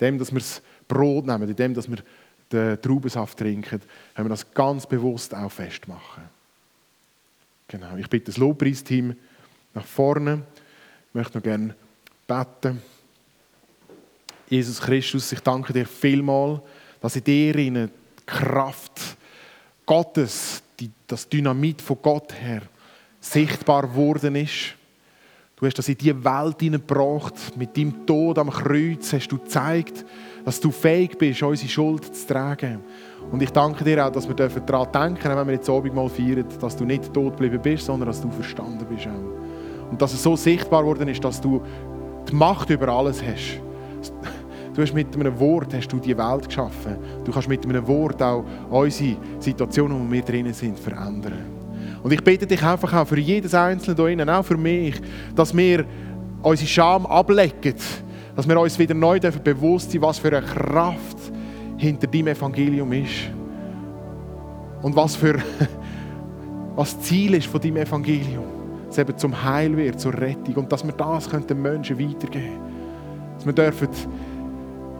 Dem, 0.00 0.18
dass 0.18 0.32
wir 0.32 0.38
das 0.38 0.62
Brot 0.88 1.26
nehmen, 1.26 1.48
in 1.48 1.56
dem, 1.56 1.74
dass 1.74 1.88
wir 1.88 1.98
den 2.50 2.80
Traubensaft 2.80 3.38
trinken, 3.38 3.80
haben 4.14 4.24
wir 4.24 4.30
das 4.30 4.52
ganz 4.52 4.86
bewusst 4.86 5.34
auch 5.34 5.50
festmachen. 5.50 6.24
Genau. 7.68 7.96
Ich 7.96 8.08
bitte 8.08 8.26
das 8.26 8.36
Lobpreisteam 8.36 9.16
nach 9.74 9.86
vorne. 9.86 10.42
Ich 11.08 11.14
möchte 11.14 11.38
noch 11.38 11.42
gerne 11.42 11.74
beten. 12.26 12.82
Jesus 14.48 14.80
Christus, 14.80 15.32
ich 15.32 15.40
danke 15.40 15.72
dir 15.72 15.86
vielmal, 15.86 16.62
dass 17.00 17.16
in 17.16 17.24
dir 17.24 17.54
die 17.54 17.88
Kraft 18.26 19.16
Gottes, 19.86 20.62
die, 20.78 20.90
das 21.06 21.28
Dynamit 21.28 21.82
von 21.82 21.98
Gott 22.00 22.32
her, 22.34 22.62
sichtbar 23.24 23.88
geworden 23.88 24.36
ist. 24.36 24.74
Du 25.56 25.66
hast 25.66 25.78
das 25.78 25.88
in 25.88 25.96
diese 25.96 26.24
Welt 26.24 26.60
hineingebracht. 26.60 27.56
Mit 27.56 27.76
deinem 27.76 28.04
Tod 28.04 28.38
am 28.38 28.50
Kreuz 28.50 29.12
hast 29.12 29.28
du 29.28 29.38
gezeigt, 29.38 30.04
dass 30.44 30.60
du 30.60 30.70
fähig 30.70 31.16
bist, 31.16 31.42
unsere 31.42 31.68
Schuld 31.68 32.14
zu 32.14 32.26
tragen. 32.26 32.80
Und 33.30 33.40
ich 33.40 33.50
danke 33.50 33.84
dir 33.84 34.04
auch, 34.04 34.10
dass 34.10 34.28
wir 34.28 34.34
daran 34.34 34.92
denken 34.92 35.22
dürfen, 35.22 35.38
wenn 35.38 35.46
wir 35.46 35.54
jetzt 35.54 35.70
Abend 35.70 35.94
mal 35.94 36.08
feiern, 36.08 36.44
dass 36.60 36.76
du 36.76 36.84
nicht 36.84 37.12
tot 37.14 37.32
geblieben 37.32 37.60
bist, 37.62 37.86
sondern 37.86 38.08
dass 38.08 38.20
du 38.20 38.30
verstanden 38.30 38.84
bist. 38.88 39.08
Und 39.90 40.02
dass 40.02 40.12
es 40.12 40.22
so 40.22 40.36
sichtbar 40.36 40.82
geworden 40.82 41.08
ist, 41.08 41.24
dass 41.24 41.40
du 41.40 41.62
die 42.28 42.34
Macht 42.34 42.68
über 42.70 42.88
alles 42.88 43.22
hast. 43.22 43.60
Du 44.74 44.82
hast 44.82 44.92
mit 44.92 45.14
einem 45.14 45.38
Wort 45.38 45.72
hast 45.72 45.88
du 45.88 45.98
die 45.98 46.18
Welt 46.18 46.46
geschaffen. 46.46 46.96
Du 47.24 47.30
kannst 47.30 47.48
mit 47.48 47.64
einem 47.64 47.86
Wort 47.86 48.20
auch 48.20 48.44
unsere 48.70 49.16
Situationen, 49.38 50.06
wo 50.06 50.12
wir 50.12 50.22
drinnen 50.22 50.52
sind, 50.52 50.78
verändern. 50.78 51.63
Und 52.04 52.12
ich 52.12 52.22
bitte 52.22 52.46
dich 52.46 52.62
einfach 52.62 52.92
auch 52.92 53.08
für 53.08 53.18
jedes 53.18 53.54
Einzelne 53.54 53.96
hier 53.96 54.08
innen, 54.08 54.28
auch 54.28 54.44
für 54.44 54.58
mich, 54.58 55.00
dass 55.34 55.56
wir 55.56 55.86
unsere 56.42 56.68
Scham 56.68 57.06
ablegen, 57.06 57.74
dass 58.36 58.46
wir 58.46 58.60
uns 58.60 58.78
wieder 58.78 58.92
neu 58.92 59.18
bewusst 59.18 59.90
sind, 59.90 60.02
was 60.02 60.18
für 60.18 60.28
eine 60.28 60.46
Kraft 60.46 61.16
hinter 61.78 62.06
deinem 62.06 62.28
Evangelium 62.28 62.92
ist. 62.92 63.30
Und 64.82 64.94
was 64.94 65.16
für 65.16 65.36
was 66.76 67.00
Ziel 67.00 67.36
ist 67.36 67.46
von 67.46 67.62
deinem 67.62 67.78
Evangelium. 67.78 68.44
Dass 68.86 68.98
es 68.98 68.98
eben 68.98 69.16
zum 69.16 69.42
Heil 69.42 69.74
wird, 69.74 69.98
zur 69.98 70.12
Rettung. 70.12 70.56
Und 70.56 70.70
dass 70.70 70.84
wir 70.84 70.92
das 70.92 71.26
den 71.26 71.62
Menschen 71.62 71.98
weitergeben 71.98 72.30
können. 72.30 73.34
Dass 73.36 73.46
wir 73.46 73.52
dürfen 73.54 73.88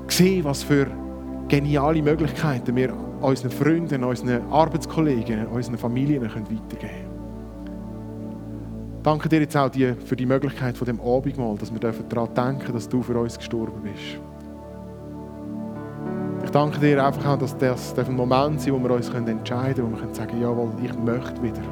sehen, 0.09 0.42
was 0.42 0.62
für 0.62 0.86
geniale 1.55 2.02
Möglichkeiten 2.02 2.74
wir 2.74 2.92
unseren 3.20 3.50
Freunden, 3.52 4.02
unseren 4.02 4.42
Arbeitskollegen, 4.50 5.46
unseren 5.46 5.78
Familien 5.78 6.22
weitergeben 6.22 6.68
können. 6.68 7.14
Danke 9.05 9.28
dir 9.28 9.40
jetzt 9.40 9.57
auch 9.57 9.70
für 9.72 10.16
die 10.16 10.26
Möglichkeit 10.26 10.76
von 10.76 10.84
dem 10.84 11.00
Abendmahl, 11.00 11.57
dass 11.57 11.72
wir 11.72 11.78
daran 11.78 12.34
denken 12.34 12.72
dass 12.72 12.88
du 12.88 13.02
für 13.02 13.16
uns 13.16 13.38
gestorben 13.38 13.82
bist. 13.82 14.18
Ich 16.44 16.50
danke 16.50 16.80
dir 16.80 17.07
einfach 17.07 17.24
auch, 17.24 17.38
dass 17.38 17.57
das 17.57 17.96
ein 18.00 18.16
Moment 18.16 18.57
ist, 18.57 18.72
wo 18.72 18.78
wir 18.80 18.90
uns 18.90 19.09
entscheiden 19.11 19.44
können, 19.44 19.92
wo 19.92 19.94
wir 19.94 20.00
können 20.00 20.14
sagen 20.14 20.40
jawohl, 20.40 20.72
ich 20.82 20.98
möchte 20.98 21.40
wieder 21.40 21.62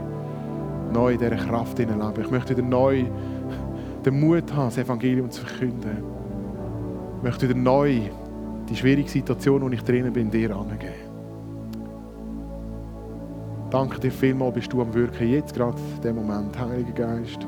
neu 0.92 1.14
in 1.14 1.18
dieser 1.18 1.34
Kraft 1.36 1.78
leben. 1.78 2.00
Ich 2.20 2.30
möchte 2.30 2.56
wieder 2.56 2.66
neu 2.66 3.04
den 4.04 4.20
Mut 4.20 4.52
haben, 4.54 4.66
das 4.66 4.78
Evangelium 4.78 5.28
zu 5.28 5.44
verkünden. 5.44 6.04
Ich 7.16 7.22
möchte 7.24 7.48
wieder 7.48 7.58
neu 7.58 8.02
die 8.68 8.76
schwierige 8.76 9.08
Situation, 9.08 9.62
in 9.62 9.70
der 9.70 9.78
ich 9.78 9.84
drinnen 9.84 10.12
bin, 10.12 10.30
dir 10.30 10.54
angeben. 10.54 11.10
Danke 13.70 14.00
dir 14.00 14.12
vielmals, 14.12 14.54
bist 14.54 14.72
du 14.72 14.82
am 14.82 14.92
Wirken 14.92 15.28
jetzt, 15.28 15.54
gerade 15.54 15.78
in 15.96 16.02
dem 16.02 16.16
Moment, 16.16 16.58
Heiliger 16.58 16.92
Geist. 16.92 17.46